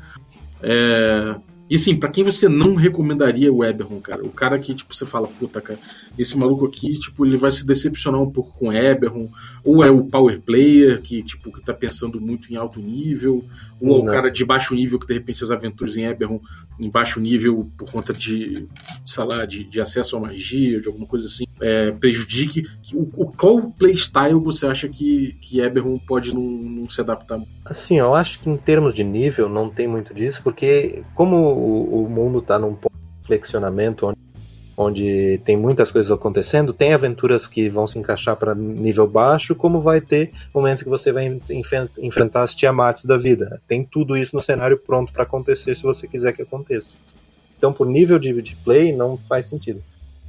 É, 0.61 1.35
e 1.69 1.77
sim, 1.77 1.95
para 1.95 2.09
quem 2.09 2.23
você 2.23 2.49
não 2.49 2.75
recomendaria 2.75 3.51
o 3.51 3.63
Eberron, 3.63 3.99
cara? 3.99 4.23
O 4.23 4.29
cara 4.29 4.59
que, 4.59 4.73
tipo, 4.73 4.93
você 4.93 5.05
fala, 5.05 5.27
puta, 5.27 5.61
cara, 5.61 5.79
esse 6.17 6.37
maluco 6.37 6.65
aqui, 6.65 6.93
tipo, 6.93 7.25
ele 7.25 7.37
vai 7.37 7.51
se 7.51 7.65
decepcionar 7.65 8.21
um 8.21 8.29
pouco 8.29 8.51
com 8.57 8.67
o 8.67 8.73
Eberron, 8.73 9.29
ou 9.63 9.83
é 9.83 9.89
o 9.89 10.03
power 10.03 10.39
player 10.41 11.01
que, 11.01 11.23
tipo, 11.23 11.51
que 11.51 11.63
tá 11.63 11.73
pensando 11.73 12.19
muito 12.19 12.51
em 12.51 12.57
alto 12.57 12.79
nível, 12.79 13.43
ou 13.89 13.97
é 13.97 14.01
o 14.01 14.05
cara 14.05 14.31
de 14.31 14.45
baixo 14.45 14.73
nível 14.73 14.97
que 14.97 15.07
de 15.07 15.13
repente 15.13 15.43
as 15.43 15.51
aventuras 15.51 15.97
em 15.97 16.05
Eberron 16.05 16.39
em 16.79 16.89
baixo 16.89 17.19
nível 17.19 17.69
por 17.77 17.91
conta 17.91 18.13
de, 18.13 18.67
sei 19.05 19.23
lá, 19.23 19.45
de, 19.45 19.63
de 19.63 19.81
acesso 19.81 20.15
à 20.15 20.19
magia, 20.19 20.79
de 20.79 20.87
alguma 20.87 21.05
coisa 21.05 21.25
assim, 21.25 21.45
é, 21.61 21.91
prejudique. 21.91 22.65
O, 22.93 23.23
o, 23.23 23.31
qual 23.31 23.71
playstyle 23.71 24.39
você 24.41 24.65
acha 24.65 24.87
que, 24.87 25.35
que 25.41 25.59
Eberron 25.59 25.99
pode 25.99 26.33
não, 26.33 26.41
não 26.41 26.89
se 26.89 27.01
adaptar? 27.01 27.41
Assim, 27.65 27.99
eu 27.99 28.15
acho 28.15 28.39
que 28.39 28.49
em 28.49 28.57
termos 28.57 28.93
de 28.93 29.03
nível 29.03 29.49
não 29.49 29.69
tem 29.69 29.87
muito 29.87 30.13
disso, 30.13 30.41
porque 30.43 31.03
como 31.13 31.35
o, 31.35 32.05
o 32.05 32.09
mundo 32.09 32.39
está 32.39 32.57
num 32.57 32.73
ponto 32.73 32.95
de 33.21 33.27
flexionamento 33.27 34.07
onde 34.07 34.22
onde 34.75 35.39
tem 35.45 35.55
muitas 35.55 35.91
coisas 35.91 36.11
acontecendo, 36.11 36.73
tem 36.73 36.93
aventuras 36.93 37.47
que 37.47 37.69
vão 37.69 37.85
se 37.85 37.99
encaixar 37.99 38.35
para 38.35 38.55
nível 38.55 39.07
baixo, 39.07 39.55
como 39.55 39.79
vai 39.79 40.01
ter 40.01 40.31
momentos 40.53 40.83
que 40.83 40.89
você 40.89 41.11
vai 41.11 41.39
enfrentar 41.99 42.43
as 42.43 42.55
Tiamats 42.55 43.05
da 43.05 43.17
vida. 43.17 43.61
Tem 43.67 43.83
tudo 43.83 44.17
isso 44.17 44.35
no 44.35 44.41
cenário 44.41 44.77
pronto 44.77 45.13
para 45.13 45.23
acontecer 45.23 45.75
se 45.75 45.83
você 45.83 46.07
quiser 46.07 46.33
que 46.33 46.41
aconteça. 46.41 46.97
Então, 47.57 47.71
por 47.71 47.87
nível 47.87 48.19
de, 48.19 48.41
de 48.41 48.55
play, 48.57 48.91
não 48.91 49.15
faz 49.17 49.45
sentido. 49.45 49.81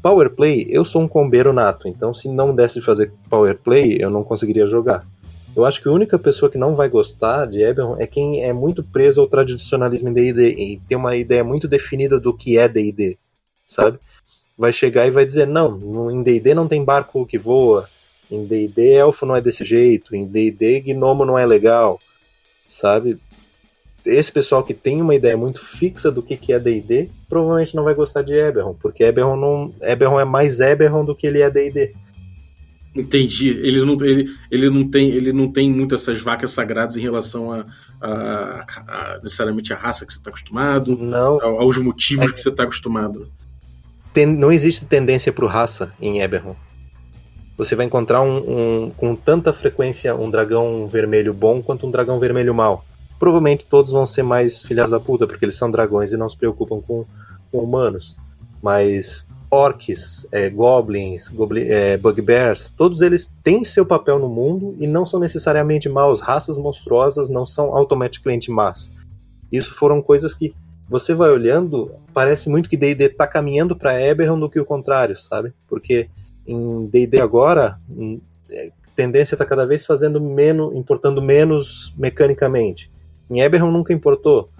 Power 0.03 0.31
play, 0.31 0.67
eu 0.69 0.85
sou 0.85 1.03
um 1.03 1.09
combeiro 1.09 1.53
nato, 1.53 1.89
então 1.89 2.13
se 2.13 2.29
não 2.29 2.55
desse 2.55 2.79
de 2.79 2.85
fazer 2.85 3.11
power 3.31 3.57
play, 3.57 3.97
eu 3.99 4.11
não 4.11 4.23
conseguiria 4.23 4.67
jogar. 4.67 5.07
Eu 5.57 5.65
acho 5.65 5.81
que 5.81 5.89
a 5.89 5.93
única 5.93 6.19
pessoa 6.19 6.51
que 6.51 6.59
não 6.59 6.75
vai 6.75 6.89
gostar 6.89 7.47
de 7.47 7.63
Eberron 7.63 7.97
é 7.99 8.07
quem 8.07 8.43
é 8.45 8.53
muito 8.53 8.83
preso 8.83 9.21
ao 9.21 9.29
tradicionalismo 9.29 10.09
em 10.09 10.13
D&D 10.13 10.51
e 10.51 10.81
tem 10.89 10.99
uma 10.99 11.17
ideia 11.17 11.45
muito 11.45 11.67
definida 11.67 12.19
do 12.19 12.37
que 12.37 12.59
é 12.59 12.69
D&D, 12.69 13.17
sabe? 13.65 13.99
Vai 14.57 14.73
chegar 14.73 15.07
e 15.07 15.11
vai 15.11 15.25
dizer: 15.25 15.47
não, 15.47 16.11
em 16.11 16.23
DD 16.23 16.55
não 16.55 16.69
tem 16.69 16.85
barco 16.85 17.27
que 17.27 17.39
voa, 17.39 17.89
em 18.31 18.47
DD 18.47 18.95
elfo 18.95 19.27
não 19.27 19.37
é 19.37 19.41
desse 19.41 19.65
jeito, 19.65 20.15
em 20.15 20.27
DD 20.27 20.81
gnomo 20.81 21.25
não 21.25 21.39
é 21.39 21.45
legal, 21.45 22.01
sabe? 22.67 23.19
Esse 24.07 24.31
pessoal 24.31 24.63
que 24.63 24.75
tem 24.75 25.01
uma 25.01 25.15
ideia 25.15 25.37
muito 25.37 25.65
fixa 25.65 26.11
do 26.11 26.23
que, 26.23 26.37
que 26.37 26.53
é 26.53 26.59
D&D 26.59 27.09
provavelmente 27.27 27.75
não 27.75 27.85
vai 27.85 27.95
gostar 27.95 28.21
de 28.21 28.35
Eberron, 28.35 28.75
porque 28.75 29.03
Eberron, 29.03 29.35
não, 29.35 29.75
Eberron 29.81 30.21
é 30.21 30.27
mais 30.27 30.61
Eberron 30.61 31.07
do 31.07 31.15
que 31.15 31.27
ele 31.27 31.41
é 31.41 31.49
D&D. 31.49 31.95
Entendi. 32.95 33.49
Ele 33.49 33.81
não, 33.81 33.95
ele, 34.05 34.27
ele, 34.51 34.69
não 34.69 34.89
tem, 34.89 35.09
ele 35.09 35.33
não 35.33 35.51
tem 35.51 35.73
muito 35.73 35.95
essas 35.95 36.21
vacas 36.21 36.53
sagradas 36.53 36.99
em 36.99 37.01
relação 37.01 37.51
a, 37.51 37.67
a, 38.01 38.67
a 38.87 39.21
necessariamente 39.23 39.73
a 39.73 39.77
raça 39.77 40.05
que 40.05 40.13
você 40.13 40.19
está 40.19 40.29
acostumado, 40.29 40.97
não. 40.97 41.41
aos 41.41 41.79
motivos 41.79 42.31
é. 42.31 42.33
que 42.33 42.43
você 42.43 42.51
está 42.51 42.65
acostumado 42.65 43.33
ten, 44.15 44.27
não 44.27 44.53
existe 44.53 44.87
tendência 44.87 45.33
para 45.33 45.49
raça 45.49 45.93
em 46.01 46.23
Eberron. 46.23 46.55
Você 47.59 47.75
vai 47.75 47.85
encontrar 47.85 48.23
um, 48.23 48.37
um, 48.85 48.91
com 48.91 49.15
tanta 49.15 49.53
frequência 49.53 50.15
um 50.15 50.31
dragão 50.31 50.89
vermelho 50.89 51.35
bom 51.35 51.61
quanto 51.61 51.87
um 51.87 51.91
dragão 51.91 52.19
vermelho 52.19 52.55
mau. 52.55 52.85
Provavelmente 53.19 53.67
todos 53.67 53.93
vão 53.93 54.07
ser 54.07 54.23
mais 54.23 54.63
filhas 54.63 54.91
da 54.91 54.99
puta, 54.99 55.27
porque 55.27 55.45
eles 55.45 55.57
são 55.57 55.71
dragões 55.71 56.13
e 56.13 56.17
não 56.17 56.29
se 56.29 56.37
preocupam 56.37 56.81
com, 56.81 57.05
com 57.51 57.59
humanos. 57.59 58.17
Mas 58.63 59.27
orcs, 59.51 60.27
é, 60.33 60.49
goblins, 60.51 61.29
goblin, 61.29 61.63
é, 61.63 61.97
bugbears, 61.97 62.73
todos 62.77 63.03
eles 63.03 63.33
têm 63.43 63.63
seu 63.63 63.87
papel 63.87 64.19
no 64.19 64.29
mundo 64.29 64.77
e 64.81 64.87
não 64.87 65.07
são 65.07 65.21
necessariamente 65.21 65.89
maus. 65.89 66.21
Raças 66.21 66.59
monstruosas 66.59 67.29
não 67.29 67.47
são 67.47 67.75
automaticamente 67.75 68.51
más. 68.51 68.91
Isso 69.51 69.75
foram 69.75 70.03
coisas 70.03 70.35
que 70.35 70.55
você 70.89 71.15
vai 71.15 71.31
olhando, 71.31 71.93
parece 72.13 72.49
muito 72.49 72.69
que 72.69 72.77
D&D 72.77 73.09
tá 73.11 73.27
caminhando 73.27 73.77
para 73.77 74.01
Eberron 74.01 74.39
do 74.39 74.51
que 74.51 74.61
o 74.61 74.65
contrário, 74.65 75.17
sabe? 75.17 75.53
Porque 75.69 76.09
em 76.47 76.87
D&D 76.87 77.21
agora, 77.21 77.79
a 77.91 78.55
é, 78.55 78.71
tendência 78.95 79.35
está 79.35 79.45
cada 79.45 79.67
vez 79.67 79.85
fazendo 79.85 80.21
menos, 80.21 80.75
importando 80.75 81.23
menos 81.23 81.93
mecanicamente. 81.97 82.91
Em 83.31 83.41
Eberron 83.41 83.71
nunca 83.71 83.93
importou. 83.93 84.51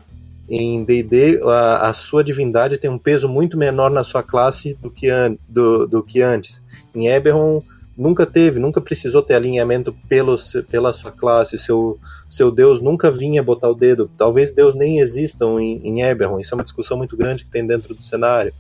Em 0.49 0.85
D&D, 0.85 1.41
a, 1.43 1.89
a, 1.89 1.93
sua 1.93 2.23
divindade 2.23 2.79
tem 2.79 2.91
um 2.91 2.99
peso 2.99 3.29
muito 3.29 3.57
menor 3.57 3.91
na 3.91 4.05
sua 4.05 4.23
classe 4.23 4.75
do 4.81 4.91
que, 4.91 5.09
an, 5.09 5.37
do, 5.49 5.87
do 5.87 6.03
que 6.03 6.21
antes. 6.21 6.63
Em 6.95 7.09
Eberron, 7.09 7.63
nunca 7.97 8.27
teve, 8.27 8.59
nunca 8.59 8.81
precisou 8.81 9.23
ter 9.23 9.35
alinhamento 9.35 9.95
pelo, 10.09 10.37
pela 10.71 10.93
sua 10.93 11.13
classe, 11.13 11.59
seu, 11.59 11.99
seu 12.29 12.51
Deus 12.51 12.81
nunca 12.81 13.11
vinha 13.11 13.43
botar 13.43 13.69
o 13.69 13.75
dedo. 13.75 14.11
Talvez 14.17 14.53
Deus 14.53 14.75
nem 14.75 14.99
existam 14.99 15.61
em, 15.61 15.81
em 15.87 16.03
Eberron, 16.03 16.41
isso 16.41 16.55
é 16.55 16.57
uma 16.57 16.65
discussão 16.65 16.97
muito 16.97 17.17
grande 17.17 17.45
que 17.45 17.51
tem 17.51 17.67
dentro 17.67 17.95
do 17.95 18.03
cenário. 18.03 18.53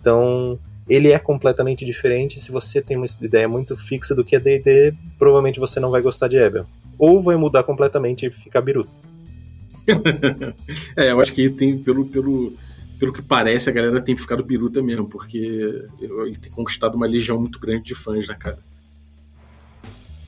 Então, 0.00 0.58
ele 0.88 1.10
é 1.10 1.18
completamente 1.18 1.84
diferente. 1.84 2.40
Se 2.40 2.52
você 2.52 2.80
tem 2.80 2.96
uma 2.96 3.06
ideia 3.20 3.48
muito 3.48 3.76
fixa 3.76 4.14
do 4.14 4.24
que 4.24 4.36
é 4.36 4.40
D&D, 4.40 4.94
provavelmente 5.18 5.58
você 5.58 5.80
não 5.80 5.90
vai 5.90 6.00
gostar 6.00 6.28
de 6.28 6.36
Eberron. 6.36 6.66
Ou 6.98 7.20
vai 7.20 7.36
mudar 7.36 7.64
completamente 7.64 8.26
e 8.26 8.30
ficar 8.30 8.60
biruta. 8.60 8.90
é, 10.96 11.10
eu 11.10 11.20
acho 11.20 11.32
que 11.32 11.50
tem, 11.50 11.78
pelo, 11.78 12.06
pelo, 12.06 12.52
pelo 12.98 13.12
que 13.12 13.22
parece, 13.22 13.68
a 13.68 13.72
galera 13.72 14.00
tem 14.00 14.16
ficado 14.16 14.44
biruta 14.44 14.80
mesmo, 14.80 15.08
porque 15.08 15.38
ele 16.00 16.36
tem 16.40 16.50
conquistado 16.50 16.94
uma 16.94 17.06
legião 17.06 17.38
muito 17.38 17.58
grande 17.58 17.84
de 17.84 17.94
fãs, 17.94 18.26
né, 18.26 18.36
cara? 18.38 18.58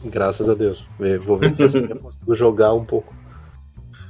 Graças 0.05 0.49
a 0.49 0.55
Deus. 0.55 0.85
Vou 1.23 1.37
ver 1.37 1.53
se 1.53 1.63
eu 1.63 1.99
consigo 1.99 2.35
jogar 2.35 2.73
um 2.75 2.85
pouco. 2.85 3.15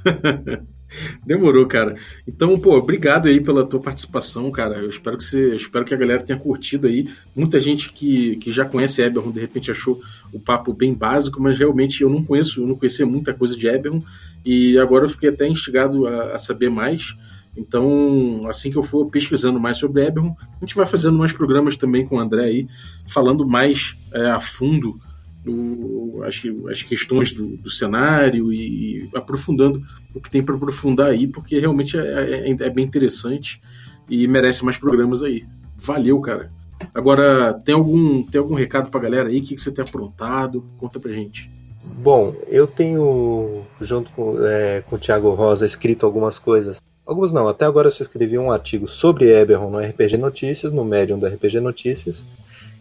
Demorou, 1.25 1.67
cara. 1.67 1.95
Então, 2.27 2.57
pô, 2.59 2.75
obrigado 2.75 3.27
aí 3.27 3.39
pela 3.39 3.65
tua 3.65 3.79
participação, 3.79 4.49
cara. 4.51 4.79
Eu 4.79 4.89
espero 4.89 5.17
que 5.17 5.23
você, 5.23 5.55
espero 5.55 5.85
que 5.85 5.93
a 5.93 5.97
galera 5.97 6.23
tenha 6.23 6.37
curtido 6.37 6.87
aí. 6.87 7.07
Muita 7.35 7.59
gente 7.59 7.91
que, 7.93 8.37
que 8.37 8.51
já 8.51 8.65
conhece 8.65 9.01
Eberron, 9.01 9.31
de 9.31 9.39
repente 9.39 9.69
achou 9.69 10.01
o 10.33 10.39
papo 10.39 10.73
bem 10.73 10.93
básico, 10.93 11.41
mas 11.41 11.57
realmente 11.57 12.01
eu 12.01 12.09
não 12.09 12.23
conheço, 12.23 12.61
eu 12.61 12.67
não 12.67 12.75
conhecia 12.75 13.05
muita 13.05 13.33
coisa 13.33 13.55
de 13.55 13.67
Eberron 13.67 14.01
e 14.43 14.79
agora 14.79 15.05
eu 15.05 15.09
fiquei 15.09 15.29
até 15.29 15.47
instigado 15.47 16.07
a, 16.07 16.35
a 16.35 16.39
saber 16.39 16.69
mais. 16.69 17.15
Então, 17.55 18.47
assim 18.47 18.71
que 18.71 18.77
eu 18.77 18.83
for 18.83 19.05
pesquisando 19.07 19.59
mais 19.59 19.77
sobre 19.77 20.05
Eberron, 20.05 20.35
a 20.39 20.65
gente 20.65 20.75
vai 20.75 20.85
fazendo 20.85 21.17
mais 21.17 21.33
programas 21.33 21.77
também 21.77 22.05
com 22.05 22.15
o 22.15 22.19
André 22.19 22.45
aí, 22.45 22.67
falando 23.05 23.47
mais 23.47 23.95
é, 24.11 24.31
a 24.31 24.39
fundo 24.39 24.99
o, 25.45 26.21
as, 26.23 26.41
as 26.69 26.83
questões 26.83 27.31
do, 27.31 27.57
do 27.57 27.69
cenário 27.69 28.51
e, 28.51 29.03
e, 29.03 29.09
aprofundando 29.15 29.81
o 30.13 30.19
que 30.19 30.29
tem 30.29 30.43
para 30.43 30.55
aprofundar 30.55 31.11
aí, 31.11 31.27
porque 31.27 31.59
realmente 31.59 31.97
é, 31.97 32.49
é, 32.49 32.49
é, 32.49 32.69
bem 32.69 32.85
interessante 32.85 33.61
e 34.09 34.27
merece 34.27 34.63
mais 34.65 34.77
programas 34.77 35.23
aí. 35.23 35.45
Valeu, 35.77 36.19
cara. 36.19 36.51
Agora, 36.93 37.53
tem 37.53 37.75
algum, 37.75 38.23
tem 38.23 38.39
algum 38.39 38.53
recado 38.53 38.89
pra 38.89 38.99
galera 38.99 39.29
aí? 39.29 39.39
O 39.39 39.43
que, 39.43 39.55
que 39.55 39.61
você 39.61 39.71
tem 39.71 39.83
aprontado? 39.83 40.65
Conta 40.77 40.99
pra 40.99 41.11
gente. 41.11 41.49
Bom, 41.83 42.35
eu 42.47 42.67
tenho, 42.67 43.63
junto 43.81 44.11
com, 44.11 44.37
é, 44.45 44.81
com 44.81 44.95
o 44.95 44.99
Thiago 44.99 45.29
Rosa, 45.31 45.65
escrito 45.65 46.05
algumas 46.05 46.39
coisas. 46.39 46.81
Algumas 47.05 47.33
não, 47.33 47.47
até 47.47 47.65
agora 47.65 47.87
eu 47.87 47.91
só 47.91 48.03
escrevi 48.03 48.37
um 48.37 48.51
artigo 48.51 48.87
sobre 48.87 49.31
Eberron 49.31 49.71
no 49.71 49.79
RPG 49.79 50.17
Notícias, 50.17 50.71
no 50.71 50.85
Medium 50.85 51.17
do 51.17 51.25
RPG 51.25 51.59
Notícias, 51.59 52.25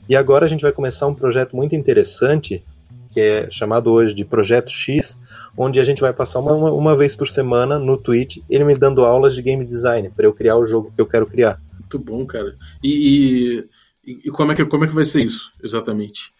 e 0.08 0.16
agora 0.16 0.46
a 0.46 0.48
gente 0.48 0.62
vai 0.62 0.72
começar 0.72 1.06
um 1.06 1.14
projeto 1.14 1.54
muito 1.54 1.76
interessante, 1.76 2.64
que 3.10 3.20
é 3.20 3.50
chamado 3.50 3.92
hoje 3.92 4.14
de 4.14 4.24
Projeto 4.24 4.70
X, 4.70 5.18
onde 5.56 5.78
a 5.78 5.84
gente 5.84 6.00
vai 6.00 6.12
passar 6.12 6.40
uma, 6.40 6.72
uma 6.72 6.96
vez 6.96 7.14
por 7.14 7.28
semana 7.28 7.78
no 7.78 7.96
Twitch, 7.96 8.38
ele 8.48 8.64
me 8.64 8.74
dando 8.74 9.04
aulas 9.04 9.34
de 9.34 9.42
game 9.42 9.64
design, 9.64 10.10
para 10.10 10.26
eu 10.26 10.32
criar 10.32 10.56
o 10.56 10.66
jogo 10.66 10.92
que 10.94 11.00
eu 11.00 11.06
quero 11.06 11.26
criar. 11.26 11.60
Muito 11.78 11.98
bom, 11.98 12.24
cara. 12.24 12.56
E, 12.82 13.64
e, 14.04 14.18
e, 14.24 14.30
como, 14.30 14.52
é 14.52 14.54
que, 14.54 14.64
como 14.64 14.84
é 14.84 14.88
que 14.88 14.94
vai 14.94 15.04
ser 15.04 15.24
isso, 15.24 15.52
exatamente? 15.62 16.32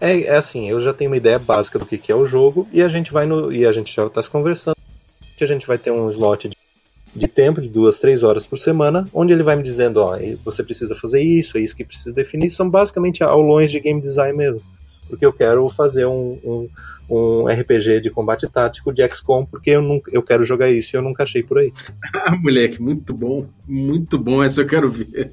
É, 0.00 0.22
é 0.22 0.36
assim, 0.36 0.70
eu 0.70 0.80
já 0.80 0.94
tenho 0.94 1.10
uma 1.10 1.16
ideia 1.16 1.38
básica 1.38 1.78
do 1.78 1.84
que, 1.84 1.98
que 1.98 2.12
é 2.12 2.14
o 2.14 2.24
jogo, 2.24 2.68
e 2.72 2.80
a 2.80 2.88
gente 2.88 3.12
vai 3.12 3.26
no. 3.26 3.52
E 3.52 3.66
a 3.66 3.72
gente 3.72 3.94
já 3.94 4.06
está 4.06 4.22
se 4.22 4.30
conversando. 4.30 4.76
Que 5.36 5.44
a 5.44 5.46
gente 5.46 5.66
vai 5.66 5.78
ter 5.78 5.90
um 5.90 6.08
slot 6.10 6.48
de 6.48 6.56
de 7.14 7.26
tempo, 7.26 7.60
de 7.60 7.68
duas, 7.68 7.98
três 7.98 8.22
horas 8.22 8.46
por 8.46 8.58
semana, 8.58 9.06
onde 9.12 9.32
ele 9.32 9.42
vai 9.42 9.56
me 9.56 9.62
dizendo, 9.62 9.98
ó, 9.98 10.18
você 10.44 10.62
precisa 10.62 10.94
fazer 10.94 11.20
isso, 11.20 11.56
é 11.56 11.60
isso 11.60 11.76
que 11.76 11.84
precisa 11.84 12.14
definir, 12.14 12.50
são 12.50 12.68
basicamente 12.68 13.22
aulões 13.22 13.70
de 13.70 13.80
game 13.80 14.00
design 14.00 14.36
mesmo. 14.36 14.62
Porque 15.08 15.24
eu 15.24 15.32
quero 15.32 15.68
fazer 15.70 16.06
um, 16.06 16.38
um, 16.44 16.68
um 17.08 17.46
RPG 17.46 18.00
de 18.02 18.10
combate 18.10 18.46
tático 18.46 18.92
de 18.92 19.06
XCOM, 19.08 19.44
porque 19.46 19.70
eu, 19.70 19.82
nunca, 19.82 20.10
eu 20.12 20.22
quero 20.22 20.44
jogar 20.44 20.70
isso 20.70 20.94
e 20.94 20.96
eu 20.96 21.02
nunca 21.02 21.22
achei 21.22 21.42
por 21.42 21.58
aí. 21.58 21.72
ah, 22.14 22.36
moleque, 22.36 22.80
muito 22.80 23.14
bom, 23.14 23.46
muito 23.66 24.18
bom, 24.18 24.42
essa 24.42 24.62
eu 24.62 24.66
quero 24.66 24.90
ver. 24.90 25.32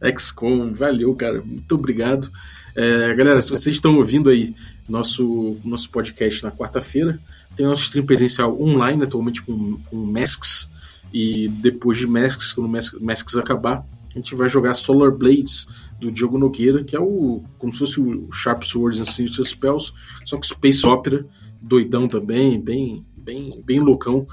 XCOM, 0.16 0.72
valeu, 0.72 1.14
cara, 1.14 1.40
muito 1.40 1.74
obrigado. 1.74 2.30
É, 2.76 3.12
galera, 3.14 3.40
se 3.42 3.50
vocês 3.50 3.76
estão 3.76 3.96
ouvindo 3.96 4.30
aí 4.30 4.54
nosso, 4.88 5.58
nosso 5.64 5.90
podcast 5.90 6.42
na 6.42 6.52
quarta-feira, 6.52 7.18
tem 7.56 7.66
nosso 7.66 7.84
stream 7.84 8.06
presencial 8.06 8.60
online, 8.60 9.04
atualmente 9.04 9.42
com, 9.42 9.78
com 9.90 9.96
Masks. 9.96 10.68
E 11.12 11.48
depois 11.48 11.98
de 11.98 12.06
Masks, 12.06 12.52
quando 12.52 12.68
Masks 13.00 13.36
acabar, 13.36 13.84
a 14.14 14.18
gente 14.18 14.34
vai 14.34 14.48
jogar 14.48 14.74
Solar 14.74 15.10
Blades 15.10 15.66
do 16.00 16.10
Diogo 16.10 16.38
Nogueira, 16.38 16.84
que 16.84 16.96
é 16.96 17.00
o 17.00 17.42
como 17.58 17.72
se 17.72 17.80
fosse 17.80 18.00
o 18.00 18.30
Sharp 18.32 18.62
Swords 18.62 19.00
and 19.00 19.04
Sinister 19.04 19.44
Spells, 19.44 19.92
só 20.24 20.38
que 20.38 20.46
Space 20.46 20.86
Opera, 20.86 21.26
doidão 21.60 22.08
também, 22.08 22.60
bem, 22.60 23.04
bem, 23.16 23.62
bem 23.64 23.80
loucão. 23.80 24.26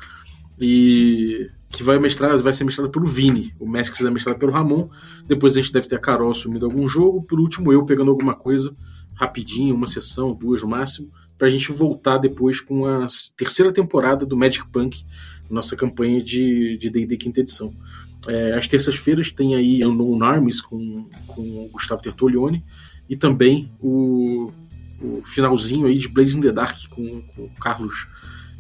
E 0.60 1.50
que 1.70 1.84
vai 1.84 2.00
mestrar, 2.00 2.36
vai 2.38 2.54
ser 2.54 2.64
mestrado 2.64 2.90
pelo 2.90 3.06
Vini. 3.06 3.54
O 3.60 3.68
Masks 3.68 4.00
vai 4.00 4.12
mestrado 4.12 4.40
pelo 4.40 4.52
Ramon. 4.52 4.90
Depois 5.28 5.56
a 5.56 5.62
gente 5.62 5.74
deve 5.74 5.88
ter 5.88 5.98
a 5.98 6.00
Carol 6.00 6.32
assumindo 6.32 6.66
algum 6.66 6.88
jogo. 6.88 7.22
Por 7.24 7.40
último, 7.40 7.72
eu 7.72 7.86
pegando 7.86 8.10
alguma 8.10 8.34
coisa 8.34 8.76
rapidinho, 9.14 9.76
uma 9.76 9.88
sessão, 9.88 10.34
duas 10.34 10.62
no 10.62 10.68
máximo 10.68 11.12
para 11.38 11.48
a 11.48 11.50
gente 11.50 11.72
voltar 11.72 12.18
depois 12.18 12.60
com 12.60 12.86
a 12.86 13.06
terceira 13.36 13.72
temporada 13.72 14.26
do 14.26 14.36
Magic 14.36 14.68
Punk, 14.70 15.06
nossa 15.50 15.76
campanha 15.76 16.22
de 16.22 16.78
D&D 16.78 17.18
quinta 17.18 17.42
edição. 17.42 17.74
É, 18.28 18.54
às 18.54 18.68
terças-feiras 18.68 19.32
tem 19.32 19.56
aí 19.56 19.84
Unknown 19.86 20.24
Armies 20.24 20.60
com, 20.60 21.06
com 21.28 21.42
o 21.42 21.70
Gustavo 21.72 22.02
Tertolioni 22.02 22.64
e 23.08 23.16
também 23.16 23.72
o, 23.80 24.52
o 25.02 25.22
finalzinho 25.24 25.86
aí 25.86 25.98
de 25.98 26.08
Blazing 26.08 26.42
the 26.42 26.52
Dark 26.52 26.78
com, 26.90 27.22
com 27.22 27.44
o 27.44 27.50
Carlos. 27.60 28.08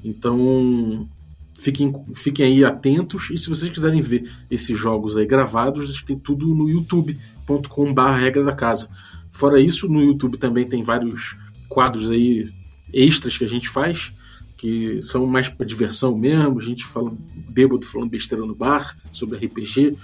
Então 0.03 1.09
fiquem, 1.57 1.91
fiquem 2.13 2.45
aí 2.45 2.63
atentos 2.63 3.29
e 3.31 3.37
se 3.37 3.49
vocês 3.49 3.71
quiserem 3.71 3.99
ver 3.99 4.29
esses 4.49 4.77
jogos 4.77 5.17
aí 5.17 5.25
gravados, 5.25 6.01
tem 6.03 6.17
tudo 6.17 6.53
no 6.53 6.69
youtube.com.br 6.69 8.01
regra 8.17 8.43
da 8.43 8.53
casa. 8.53 8.87
Fora 9.31 9.59
isso, 9.59 9.89
no 9.89 10.01
YouTube 10.01 10.37
também 10.37 10.67
tem 10.67 10.81
vários 10.83 11.35
quadros 11.67 12.09
aí 12.09 12.49
extras 12.93 13.37
que 13.37 13.43
a 13.43 13.47
gente 13.47 13.69
faz, 13.69 14.11
que 14.57 15.01
são 15.03 15.25
mais 15.25 15.47
para 15.47 15.65
diversão 15.65 16.17
mesmo, 16.17 16.59
a 16.59 16.63
gente 16.63 16.83
fala 16.83 17.15
bêbado 17.35 17.85
falando 17.85 18.09
besteira 18.09 18.45
no 18.45 18.55
bar, 18.55 18.95
sobre 19.13 19.37
RPG, 19.45 19.95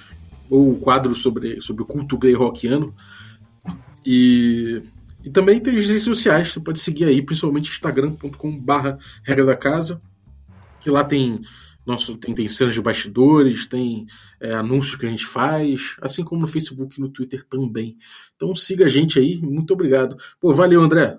ou 0.50 0.74
o 0.74 0.80
quadro 0.80 1.16
sobre, 1.16 1.60
sobre 1.62 1.84
o 1.84 1.86
culto 1.86 2.18
rockiano. 2.36 2.94
E, 4.06 4.82
e 5.24 5.30
também 5.30 5.60
tem 5.60 5.76
as 5.78 5.88
redes 5.88 6.04
sociais, 6.04 6.52
você 6.52 6.60
pode 6.60 6.80
seguir 6.80 7.06
aí, 7.06 7.22
principalmente 7.22 7.72
instagram.com 7.72 8.60
barra 8.60 9.00
regra 9.24 9.46
da 9.46 9.56
casa, 9.56 10.02
que 10.80 10.90
lá 10.90 11.04
tem 11.04 11.42
nosso 11.86 12.16
tem, 12.16 12.34
tem 12.34 12.48
cenas 12.48 12.74
de 12.74 12.82
bastidores, 12.82 13.66
tem 13.66 14.06
é, 14.40 14.54
anúncios 14.54 14.96
que 14.96 15.06
a 15.06 15.10
gente 15.10 15.26
faz, 15.26 15.96
assim 16.02 16.24
como 16.24 16.42
no 16.42 16.48
Facebook 16.48 16.98
e 16.98 17.02
no 17.02 17.10
Twitter 17.10 17.44
também. 17.44 17.98
Então 18.36 18.56
siga 18.56 18.86
a 18.86 18.90
gente 18.90 19.20
aí, 19.20 19.38
muito 19.42 19.74
obrigado. 19.74 20.18
Pô, 20.40 20.54
valeu, 20.54 20.82
André. 20.82 21.18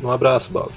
Um 0.00 0.10
abraço, 0.10 0.50
Bob. 0.50 0.72